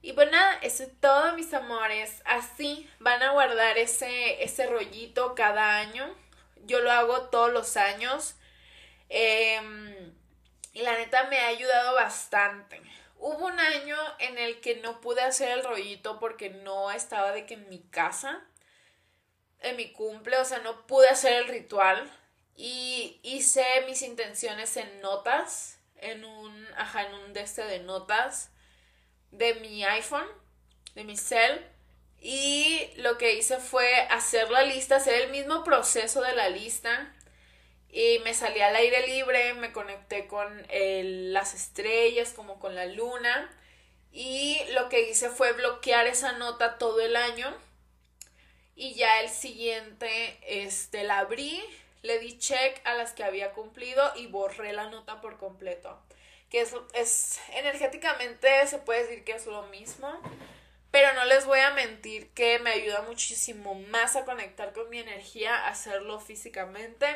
Y 0.00 0.12
pues 0.12 0.30
nada, 0.30 0.58
eso 0.62 0.84
es 0.84 0.90
todo, 1.00 1.34
mis 1.34 1.52
amores. 1.54 2.22
Así 2.24 2.88
van 3.00 3.20
a 3.24 3.32
guardar 3.32 3.78
ese, 3.78 4.40
ese 4.44 4.68
rollito 4.68 5.34
cada 5.34 5.78
año. 5.78 6.08
Yo 6.66 6.78
lo 6.78 6.92
hago 6.92 7.22
todos 7.22 7.52
los 7.52 7.76
años. 7.76 8.36
Em, 9.08 10.14
y 10.72 10.82
la 10.82 10.92
neta 10.92 11.24
me 11.24 11.40
ha 11.40 11.48
ayudado 11.48 11.96
bastante. 11.96 12.80
Hubo 13.18 13.46
un 13.46 13.58
año 13.58 13.96
en 14.18 14.38
el 14.38 14.60
que 14.60 14.76
no 14.76 15.00
pude 15.00 15.22
hacer 15.22 15.50
el 15.50 15.64
rollito 15.64 16.20
porque 16.20 16.50
no 16.50 16.90
estaba 16.90 17.32
de 17.32 17.46
que 17.46 17.54
en 17.54 17.68
mi 17.68 17.82
casa, 17.88 18.46
en 19.60 19.76
mi 19.76 19.92
cumple, 19.92 20.36
o 20.38 20.44
sea, 20.44 20.58
no 20.58 20.86
pude 20.86 21.08
hacer 21.08 21.32
el 21.32 21.48
ritual 21.48 22.10
y 22.54 23.20
hice 23.22 23.64
mis 23.86 24.02
intenciones 24.02 24.76
en 24.76 25.00
notas, 25.00 25.80
en 25.96 26.24
un, 26.24 26.66
ajá, 26.76 27.04
en 27.04 27.14
un 27.14 27.32
de 27.32 27.40
este 27.40 27.64
de 27.64 27.80
notas 27.80 28.50
de 29.30 29.54
mi 29.54 29.84
iPhone, 29.84 30.28
de 30.94 31.04
mi 31.04 31.16
cel. 31.16 31.64
Y 32.18 32.90
lo 32.96 33.18
que 33.18 33.34
hice 33.34 33.58
fue 33.58 34.00
hacer 34.10 34.50
la 34.50 34.62
lista, 34.62 34.96
hacer 34.96 35.22
el 35.22 35.30
mismo 35.30 35.64
proceso 35.64 36.22
de 36.22 36.34
la 36.34 36.48
lista 36.48 37.15
y 37.90 38.18
me 38.20 38.34
salí 38.34 38.60
al 38.60 38.76
aire 38.76 39.06
libre, 39.06 39.54
me 39.54 39.72
conecté 39.72 40.26
con 40.26 40.66
las 40.68 41.54
estrellas, 41.54 42.32
como 42.34 42.58
con 42.58 42.74
la 42.74 42.86
luna. 42.86 43.50
Y 44.12 44.60
lo 44.72 44.88
que 44.88 45.08
hice 45.08 45.30
fue 45.30 45.52
bloquear 45.52 46.06
esa 46.06 46.32
nota 46.32 46.78
todo 46.78 47.00
el 47.00 47.16
año. 47.16 47.54
Y 48.74 48.94
ya 48.94 49.20
el 49.20 49.30
siguiente, 49.30 50.38
este, 50.42 51.04
la 51.04 51.20
abrí, 51.20 51.62
le 52.02 52.18
di 52.18 52.38
check 52.38 52.80
a 52.84 52.94
las 52.94 53.12
que 53.12 53.24
había 53.24 53.52
cumplido 53.52 54.12
y 54.16 54.26
borré 54.26 54.72
la 54.72 54.90
nota 54.90 55.20
por 55.20 55.38
completo. 55.38 55.98
Que 56.50 56.60
es, 56.60 56.74
es 56.92 57.40
energéticamente 57.54 58.66
se 58.66 58.78
puede 58.78 59.04
decir 59.04 59.24
que 59.24 59.32
es 59.32 59.46
lo 59.46 59.62
mismo. 59.68 60.20
Pero 60.90 61.12
no 61.14 61.24
les 61.24 61.46
voy 61.46 61.60
a 61.60 61.70
mentir 61.70 62.28
que 62.30 62.58
me 62.58 62.70
ayuda 62.70 63.02
muchísimo 63.02 63.74
más 63.74 64.16
a 64.16 64.24
conectar 64.24 64.72
con 64.72 64.88
mi 64.88 64.98
energía, 64.98 65.66
hacerlo 65.66 66.20
físicamente 66.20 67.06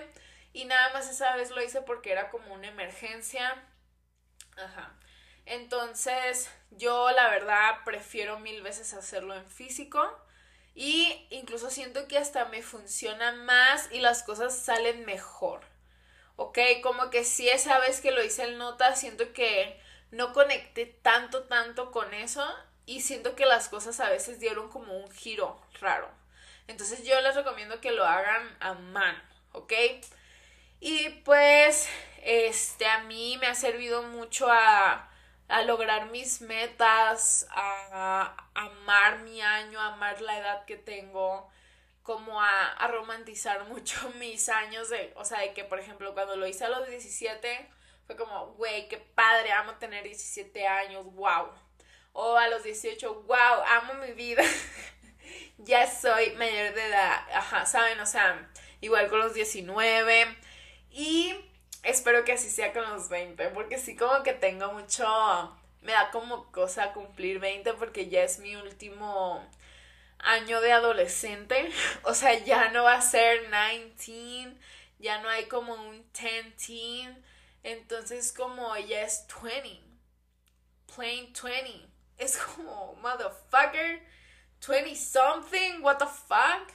y 0.52 0.64
nada 0.64 0.92
más 0.92 1.08
esa 1.08 1.34
vez 1.36 1.50
lo 1.50 1.62
hice 1.62 1.82
porque 1.82 2.12
era 2.12 2.30
como 2.30 2.54
una 2.54 2.68
emergencia. 2.68 3.62
Ajá. 4.56 4.96
Entonces, 5.46 6.50
yo 6.70 7.10
la 7.10 7.28
verdad 7.30 7.78
prefiero 7.84 8.38
mil 8.38 8.62
veces 8.62 8.94
hacerlo 8.94 9.34
en 9.34 9.48
físico. 9.50 10.00
Y 10.74 11.26
incluso 11.30 11.70
siento 11.70 12.06
que 12.06 12.18
hasta 12.18 12.44
me 12.46 12.62
funciona 12.62 13.32
más 13.32 13.88
y 13.90 14.00
las 14.00 14.22
cosas 14.22 14.56
salen 14.56 15.04
mejor. 15.04 15.62
¿Ok? 16.36 16.58
Como 16.82 17.10
que 17.10 17.24
si 17.24 17.48
esa 17.48 17.78
vez 17.80 18.00
que 18.00 18.12
lo 18.12 18.22
hice 18.22 18.44
en 18.44 18.58
nota, 18.58 18.94
siento 18.96 19.32
que 19.32 19.80
no 20.10 20.32
conecté 20.32 20.86
tanto, 20.86 21.44
tanto 21.44 21.90
con 21.90 22.14
eso. 22.14 22.44
Y 22.86 23.02
siento 23.02 23.36
que 23.36 23.46
las 23.46 23.68
cosas 23.68 24.00
a 24.00 24.10
veces 24.10 24.40
dieron 24.40 24.68
como 24.70 24.96
un 24.96 25.10
giro 25.10 25.60
raro. 25.80 26.08
Entonces 26.66 27.04
yo 27.04 27.20
les 27.20 27.34
recomiendo 27.34 27.80
que 27.80 27.92
lo 27.92 28.04
hagan 28.04 28.56
a 28.60 28.74
mano. 28.74 29.20
¿Ok? 29.52 29.72
Y 30.80 31.10
pues, 31.26 31.86
este, 32.22 32.86
a 32.86 33.02
mí 33.02 33.36
me 33.38 33.46
ha 33.46 33.54
servido 33.54 34.02
mucho 34.02 34.48
a, 34.50 35.06
lograr 35.66 36.10
mis 36.10 36.40
metas, 36.40 37.46
a, 37.50 38.34
amar 38.54 39.18
mi 39.20 39.42
año, 39.42 39.78
a 39.78 39.92
amar 39.92 40.22
la 40.22 40.38
edad 40.38 40.64
que 40.64 40.76
tengo, 40.76 41.50
como 42.02 42.40
a, 42.40 42.72
a 42.72 42.88
romantizar 42.88 43.64
mucho 43.68 44.10
mis 44.18 44.48
años 44.48 44.88
de, 44.88 45.12
o 45.16 45.24
sea, 45.24 45.40
de 45.40 45.52
que, 45.52 45.64
por 45.64 45.78
ejemplo, 45.78 46.14
cuando 46.14 46.36
lo 46.36 46.46
hice 46.46 46.64
a 46.64 46.70
los 46.70 46.88
17, 46.88 47.68
fue 48.06 48.16
como, 48.16 48.54
güey, 48.54 48.88
qué 48.88 48.96
padre, 48.96 49.52
amo 49.52 49.74
tener 49.74 50.04
17 50.04 50.66
años, 50.66 51.04
wow. 51.12 51.50
O 52.12 52.36
a 52.36 52.48
los 52.48 52.62
18, 52.62 53.22
wow, 53.22 53.62
amo 53.66 53.94
mi 53.94 54.12
vida. 54.12 54.42
ya 55.58 55.86
soy 55.86 56.30
mayor 56.36 56.74
de 56.74 56.86
edad, 56.86 57.26
ajá, 57.34 57.66
¿saben? 57.66 58.00
O 58.00 58.06
sea, 58.06 58.50
igual 58.80 59.10
con 59.10 59.18
los 59.18 59.34
19 59.34 60.36
y 60.90 61.35
espero 61.83 62.24
que 62.24 62.33
así 62.33 62.50
sea 62.50 62.72
con 62.72 62.88
los 62.90 63.09
20, 63.09 63.48
porque 63.50 63.79
sí 63.79 63.96
como 63.96 64.22
que 64.22 64.33
tengo 64.33 64.72
mucho, 64.72 65.07
me 65.83 65.92
da 65.92 66.11
como 66.11 66.50
cosa 66.53 66.92
cumplir 66.92 67.38
20 67.38 67.74
porque 67.74 68.09
ya 68.09 68.22
es 68.22 68.38
mi 68.38 68.57
último 68.57 69.44
año 70.18 70.61
de 70.61 70.72
adolescente, 70.72 71.70
o 72.03 72.14
sea, 72.14 72.35
ya 72.38 72.70
no 72.70 72.85
va 72.85 72.94
a 72.94 73.03
ser 73.03 73.40
19, 73.50 74.57
ya 74.98 75.20
no 75.22 75.29
hay 75.29 75.46
como 75.46 75.74
un 75.74 76.05
10 76.12 76.57
teen, 76.57 77.24
entonces 77.62 78.33
como 78.33 78.76
ya 78.76 79.03
es 79.03 79.26
20, 79.42 79.81
plain 80.94 81.33
20, 81.33 81.87
es 82.18 82.37
como 82.37 82.96
motherfucker, 82.96 84.03
20 84.66 84.94
something, 84.96 85.81
what 85.81 85.96
the 85.98 86.07
fuck, 86.07 86.70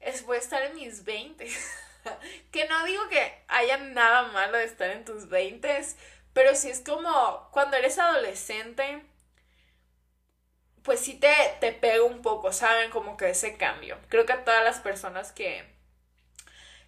es 0.00 0.24
voy 0.24 0.36
a 0.36 0.40
estar 0.40 0.62
en 0.62 0.74
mis 0.76 1.04
20. 1.04 1.46
que 2.52 2.66
no 2.68 2.84
digo 2.84 3.08
que 3.08 3.44
haya 3.48 3.78
nada 3.78 4.24
malo 4.24 4.58
de 4.58 4.64
estar 4.64 4.90
en 4.90 5.04
tus 5.04 5.28
20, 5.28 5.80
pero 6.32 6.54
sí 6.54 6.70
es 6.70 6.80
como 6.80 7.48
cuando 7.52 7.76
eres 7.76 7.98
adolescente, 7.98 9.02
pues 10.82 11.00
sí 11.00 11.14
te, 11.14 11.32
te 11.60 11.72
pega 11.72 12.02
un 12.04 12.22
poco, 12.22 12.52
¿saben? 12.52 12.90
Como 12.90 13.16
que 13.16 13.30
ese 13.30 13.56
cambio. 13.56 13.98
Creo 14.08 14.26
que 14.26 14.32
a 14.32 14.44
todas 14.44 14.64
las 14.64 14.80
personas 14.80 15.32
que, 15.32 15.64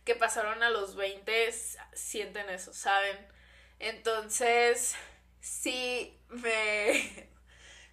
que 0.05 0.15
pasaron 0.15 0.63
a 0.63 0.71
los 0.71 0.97
20 0.97 1.53
sienten 1.93 2.49
eso, 2.51 2.73
¿saben? 2.73 3.17
Entonces, 3.79 4.95
sí, 5.41 6.19
me... 6.29 7.29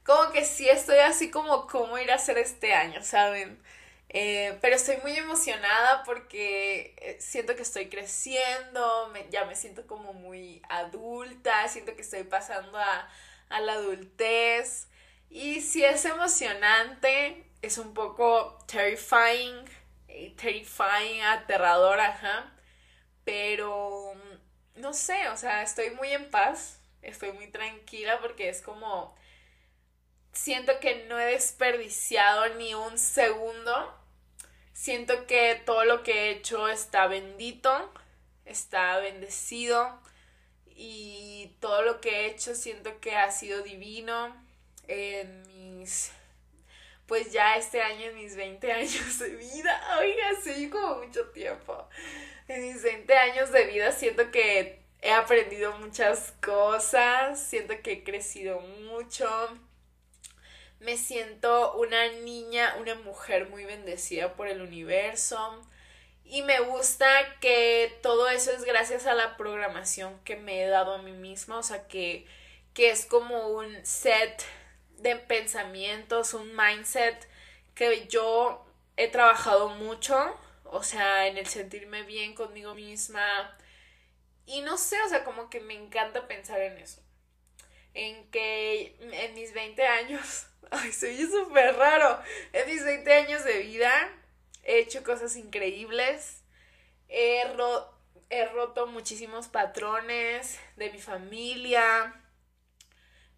Como 0.03 0.31
que 0.31 0.45
sí 0.45 0.69
estoy 0.69 0.99
así 0.99 1.29
como 1.31 1.67
cómo 1.67 1.97
ir 1.99 2.11
a 2.11 2.15
hacer 2.15 2.37
este 2.37 2.73
año, 2.73 3.03
¿saben? 3.03 3.61
Eh, 4.09 4.57
pero 4.61 4.75
estoy 4.75 4.97
muy 5.03 5.15
emocionada 5.17 6.03
porque 6.05 6.95
eh, 6.99 7.17
siento 7.19 7.55
que 7.55 7.61
estoy 7.63 7.89
creciendo, 7.89 9.13
ya 9.29 9.45
me 9.45 9.55
siento 9.55 9.85
como 9.85 10.13
muy 10.13 10.61
adulta, 10.69 11.67
siento 11.67 11.95
que 11.95 12.01
estoy 12.01 12.23
pasando 12.23 12.77
a, 12.77 13.09
a 13.49 13.59
la 13.61 13.73
adultez. 13.73 14.87
Y 15.29 15.61
si 15.61 15.83
es 15.83 16.05
emocionante, 16.05 17.45
es 17.61 17.77
un 17.77 17.93
poco 17.93 18.57
terrifying, 18.67 19.65
eh, 20.07 20.33
terrifying, 20.37 21.21
aterrador, 21.23 21.99
ajá. 21.99 22.51
Pero 23.25 24.13
no 24.75 24.93
sé, 24.93 25.29
o 25.29 25.37
sea, 25.37 25.63
estoy 25.63 25.91
muy 25.91 26.09
en 26.13 26.29
paz, 26.31 26.79
estoy 27.01 27.31
muy 27.33 27.47
tranquila 27.49 28.19
porque 28.21 28.49
es 28.49 28.61
como 28.61 29.15
siento 30.31 30.79
que 30.79 31.05
no 31.07 31.19
he 31.19 31.25
desperdiciado 31.25 32.55
ni 32.55 32.73
un 32.73 32.97
segundo. 32.97 33.96
Siento 34.77 35.25
que 35.25 35.59
todo 35.65 35.85
lo 35.85 36.03
que 36.03 36.11
he 36.11 36.29
hecho 36.29 36.69
está 36.69 37.07
bendito, 37.07 37.91
está 38.45 38.99
bendecido 38.99 39.99
y 40.67 41.51
todo 41.59 41.81
lo 41.81 41.99
que 41.99 42.11
he 42.11 42.25
hecho 42.27 42.53
siento 42.53 42.99
que 42.99 43.15
ha 43.15 43.31
sido 43.31 43.63
divino 43.63 44.35
en 44.87 45.41
mis, 45.47 46.11
pues 47.07 47.31
ya 47.31 47.57
este 47.57 47.81
año, 47.81 48.11
en 48.11 48.15
mis 48.17 48.35
20 48.35 48.71
años 48.71 49.17
de 49.17 49.29
vida, 49.29 49.95
oiga, 49.99 50.39
sí, 50.43 50.69
como 50.69 50.97
mucho 50.97 51.27
tiempo. 51.31 51.89
En 52.47 52.61
mis 52.61 52.83
20 52.83 53.11
años 53.17 53.51
de 53.51 53.65
vida 53.65 53.91
siento 53.91 54.29
que 54.29 54.83
he 55.01 55.11
aprendido 55.11 55.75
muchas 55.79 56.33
cosas, 56.39 57.43
siento 57.43 57.73
que 57.81 57.93
he 57.93 58.03
crecido 58.03 58.59
mucho. 58.59 59.27
Me 60.79 60.97
siento 60.97 61.73
una 61.73 62.11
niña, 62.11 62.75
una 62.79 62.95
mujer 62.95 63.49
muy 63.49 63.65
bendecida 63.65 64.33
por 64.35 64.47
el 64.47 64.61
universo. 64.61 65.61
Y 66.23 66.41
me 66.41 66.59
gusta 66.59 67.07
que 67.39 67.97
todo 68.01 68.29
eso 68.29 68.51
es 68.51 68.63
gracias 68.63 69.07
a 69.07 69.13
la 69.13 69.37
programación 69.37 70.19
que 70.23 70.35
me 70.35 70.63
he 70.63 70.67
dado 70.67 70.93
a 70.93 71.01
mí 71.01 71.11
misma. 71.13 71.57
O 71.57 71.63
sea, 71.63 71.87
que, 71.87 72.27
que 72.73 72.91
es 72.91 73.05
como 73.05 73.47
un 73.47 73.85
set 73.85 74.43
de 74.97 75.15
pensamientos, 75.15 76.33
un 76.33 76.55
mindset 76.55 77.27
que 77.75 78.07
yo 78.07 78.65
he 78.97 79.07
trabajado 79.07 79.69
mucho, 79.69 80.17
o 80.63 80.83
sea, 80.83 81.27
en 81.27 81.37
el 81.37 81.47
sentirme 81.47 82.03
bien 82.03 82.33
conmigo 82.33 82.73
misma. 82.75 83.57
Y 84.45 84.61
no 84.61 84.77
sé, 84.77 85.01
o 85.03 85.09
sea, 85.09 85.23
como 85.23 85.49
que 85.49 85.59
me 85.61 85.75
encanta 85.75 86.27
pensar 86.27 86.59
en 86.61 86.77
eso. 86.77 87.01
En 87.93 88.29
que 88.31 88.95
en 88.99 89.33
mis 89.33 89.53
20 89.53 89.85
años, 89.85 90.47
ay, 90.71 90.91
soy 90.91 91.17
súper 91.25 91.75
raro, 91.75 92.19
mis 92.67 92.83
20 92.83 93.13
años 93.13 93.43
de 93.43 93.59
vida 93.59 94.11
he 94.67 94.79
hecho 94.79 95.03
cosas 95.03 95.35
increíbles, 95.37 96.43
he, 97.07 97.41
he 98.29 98.45
roto 98.47 98.87
muchísimos 98.87 99.47
patrones 99.47 100.59
de 100.75 100.91
mi 100.91 100.99
familia, 100.99 102.21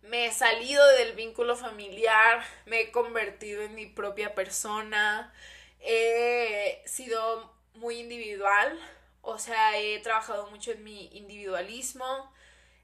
me 0.02 0.26
he 0.26 0.32
salido 0.32 0.86
del 0.98 1.14
vínculo 1.14 1.56
familiar, 1.56 2.44
me 2.66 2.82
he 2.82 2.92
convertido 2.92 3.62
en 3.62 3.76
mi 3.76 3.86
propia 3.86 4.34
persona, 4.34 5.32
he 5.80 6.82
sido 6.86 7.54
muy 7.76 8.00
individual, 8.00 8.78
o 9.22 9.38
sea, 9.38 9.80
he 9.80 10.00
trabajado 10.00 10.50
mucho 10.50 10.72
en 10.72 10.84
mi 10.84 11.10
individualismo, 11.14 12.34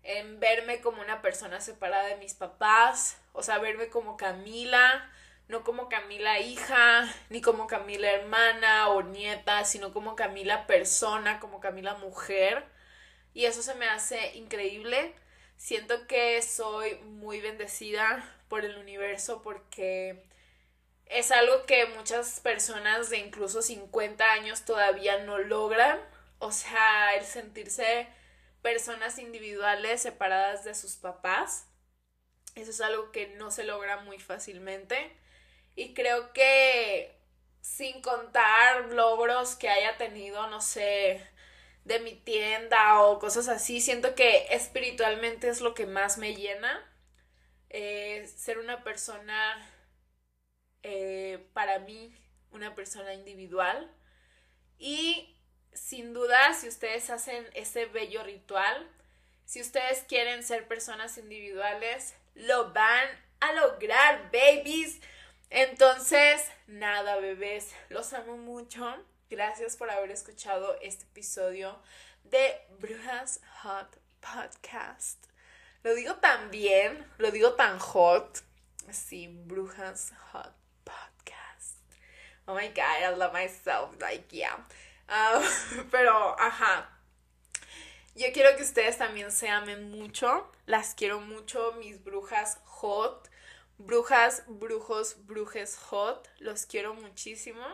en 0.06 0.40
verme 0.40 0.82
como 0.82 1.02
una 1.02 1.22
persona 1.22 1.60
separada 1.60 2.08
de 2.08 2.18
mis 2.18 2.34
papás, 2.34 3.18
o 3.34 3.44
sea, 3.44 3.58
verme 3.60 3.90
como 3.90 4.18
Camila, 4.18 5.12
no 5.48 5.64
como 5.64 5.90
Camila 5.90 6.40
hija, 6.40 7.14
ni 7.30 7.42
como 7.42 7.68
Camila 7.68 8.10
hermana 8.10 8.90
o 8.90 9.02
nieta, 9.04 9.66
sino 9.66 9.92
como 9.94 10.16
Camila 10.16 10.68
persona, 10.68 11.40
como 11.40 11.60
Camila 11.60 11.96
mujer. 11.96 12.64
Y 13.34 13.46
eso 13.46 13.62
se 13.62 13.76
me 13.76 13.88
hace 13.88 14.38
increíble 14.38 15.14
siento 15.58 16.08
que 16.08 16.42
soy 16.42 16.96
muy 16.96 17.42
bendecida 17.42 18.24
por 18.50 18.66
el 18.66 18.78
universo 18.78 19.42
porque 19.42 20.24
es 21.06 21.32
algo 21.32 21.66
que 21.66 21.86
muchas 21.88 22.40
personas 22.40 23.10
de 23.10 23.18
incluso 23.20 23.62
50 23.62 24.32
años 24.32 24.66
todavía 24.66 25.24
no 25.24 25.38
logran. 25.38 26.00
O 26.40 26.52
sea, 26.52 27.16
el 27.16 27.26
sentirse 27.26 28.08
personas 28.66 29.20
individuales 29.20 30.02
separadas 30.02 30.64
de 30.64 30.74
sus 30.74 30.96
papás. 30.96 31.68
Eso 32.56 32.72
es 32.72 32.82
algo 32.82 33.12
que 33.12 33.28
no 33.36 33.52
se 33.52 33.64
logra 33.64 33.98
muy 33.98 34.18
fácilmente. 34.18 35.16
Y 35.76 35.94
creo 35.94 36.34
que 36.34 37.16
sin 37.62 38.02
contar 38.02 38.92
logros 38.92 39.56
que 39.56 39.70
haya 39.70 40.00
tenido, 40.00 40.48
no 40.48 40.62
sé, 40.62 41.24
de 41.84 42.00
mi 42.00 42.16
tienda 42.16 43.04
o 43.04 43.20
cosas 43.20 43.50
así. 43.50 43.82
Siento 43.82 44.16
que 44.16 44.48
espiritualmente 44.50 45.48
es 45.48 45.62
lo 45.62 45.76
que 45.76 45.86
más 45.86 46.18
me 46.18 46.34
llena. 46.36 46.92
Eh, 47.70 48.26
ser 48.36 48.58
una 48.58 48.84
persona, 48.84 49.72
eh, 50.82 51.48
para 51.54 51.78
mí, 51.78 52.16
una 52.50 52.74
persona 52.74 53.14
individual. 53.14 53.96
Y 54.80 55.35
sin 55.76 56.14
duda, 56.14 56.54
si 56.54 56.68
ustedes 56.68 57.10
hacen 57.10 57.46
ese 57.54 57.86
bello 57.86 58.24
ritual, 58.24 58.90
si 59.46 59.62
ustedes 59.62 60.04
quieren 60.08 60.44
ser 60.44 60.68
personas 60.68 61.18
individuales, 61.18 62.16
lo 62.34 62.74
van 62.74 63.08
a 63.42 63.54
lograr, 63.54 64.32
babies. 64.32 65.00
Entonces, 65.50 66.44
nada, 66.68 67.18
bebés, 67.18 67.72
los 67.90 68.14
amo 68.14 68.38
mucho. 68.38 68.96
Gracias 69.30 69.78
por 69.78 69.92
haber 69.92 70.12
escuchado 70.12 70.78
este 70.82 71.04
episodio 71.04 71.80
de 72.24 72.60
Brujas 72.80 73.42
Hot 73.62 74.00
Podcast. 74.20 75.24
Lo 75.84 75.94
digo 75.94 76.16
tan 76.16 76.50
bien, 76.50 77.06
lo 77.20 77.30
digo 77.32 77.54
tan 77.54 77.78
hot. 77.78 78.40
Sí, 78.92 79.28
Brujas 79.46 80.14
Hot 80.32 80.54
Podcast. 80.84 81.78
Oh 82.48 82.56
my 82.56 82.70
god, 82.70 83.02
I 83.02 83.16
love 83.16 83.34
myself. 83.34 84.00
Like, 84.00 84.36
yeah. 84.36 84.66
Ah, 85.08 85.42
pero, 85.92 86.40
ajá. 86.40 86.90
Yo 88.16 88.28
quiero 88.34 88.56
que 88.56 88.64
ustedes 88.64 88.98
también 88.98 89.32
se 89.32 89.50
amen 89.50 89.92
mucho. 89.92 90.50
Las 90.66 90.96
quiero 90.96 91.20
mucho, 91.20 91.74
mis 91.74 92.04
brujas 92.04 92.60
hot. 92.64 93.30
Brujas, 93.78 94.44
brujos, 94.48 95.26
brujes 95.26 95.78
hot. 95.78 96.30
Los 96.40 96.66
quiero 96.66 96.94
muchísimo. 96.94 97.66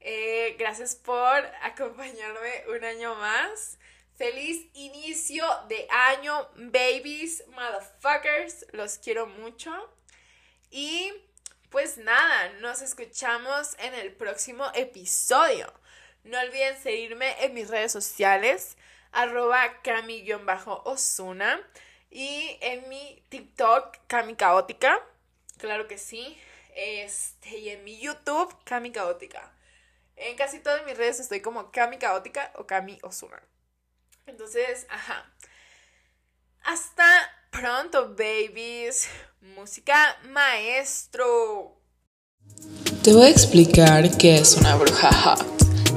Eh, 0.00 0.54
gracias 0.58 0.94
por 0.94 1.44
acompañarme 1.62 2.64
un 2.68 2.84
año 2.84 3.14
más. 3.16 3.78
Feliz 4.14 4.66
inicio 4.72 5.44
de 5.68 5.86
año, 5.90 6.48
babies, 6.54 7.44
motherfuckers. 7.48 8.66
Los 8.72 8.98
quiero 8.98 9.26
mucho. 9.26 9.72
Y 10.70 11.12
pues 11.70 11.98
nada, 11.98 12.52
nos 12.60 12.82
escuchamos 12.82 13.76
en 13.78 13.94
el 13.94 14.12
próximo 14.12 14.64
episodio. 14.74 15.72
No 16.26 16.40
olviden 16.40 16.76
seguirme 16.82 17.44
en 17.44 17.54
mis 17.54 17.68
redes 17.68 17.92
sociales, 17.92 18.76
arroba 19.12 19.80
cami-osuna 19.82 21.60
y 22.10 22.58
en 22.60 22.88
mi 22.88 23.22
TikTok, 23.28 23.96
Cami 24.08 24.34
Caótica. 24.34 25.00
Claro 25.58 25.86
que 25.86 25.98
sí. 25.98 26.36
Este, 26.74 27.58
y 27.58 27.68
en 27.68 27.84
mi 27.84 27.98
YouTube, 28.00 28.52
Cami 28.64 28.90
Caótica. 28.90 29.52
En 30.16 30.36
casi 30.36 30.58
todas 30.58 30.84
mis 30.84 30.96
redes 30.96 31.20
estoy 31.20 31.40
como 31.40 31.70
Cami 31.70 31.98
Caótica 31.98 32.52
o 32.56 32.66
Cami 32.66 32.98
Osuna. 33.02 33.40
Entonces, 34.26 34.86
ajá. 34.90 35.32
Hasta 36.64 37.06
pronto, 37.50 38.16
babies. 38.16 39.08
Música 39.40 40.18
maestro. 40.24 41.80
Te 43.04 43.12
voy 43.12 43.26
a 43.26 43.30
explicar 43.30 44.04
qué 44.18 44.38
es 44.38 44.56
una 44.56 44.74
bruja 44.74 45.12
hot. 45.12 45.55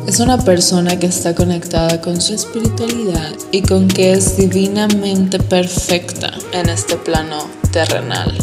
Es 0.09 0.19
una 0.19 0.39
persona 0.39 0.97
que 0.97 1.05
está 1.05 1.35
conectada 1.35 2.01
con 2.01 2.19
su 2.19 2.33
espiritualidad 2.33 3.31
y 3.51 3.61
con 3.61 3.87
que 3.87 4.13
es 4.13 4.37
divinamente 4.37 5.37
perfecta 5.37 6.33
en 6.51 6.67
este 6.67 6.95
plano 6.95 7.47
terrenal. 7.71 8.35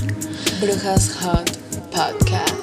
Brujas 0.60 1.10
Hot 1.20 1.50
Podcast. 1.90 2.55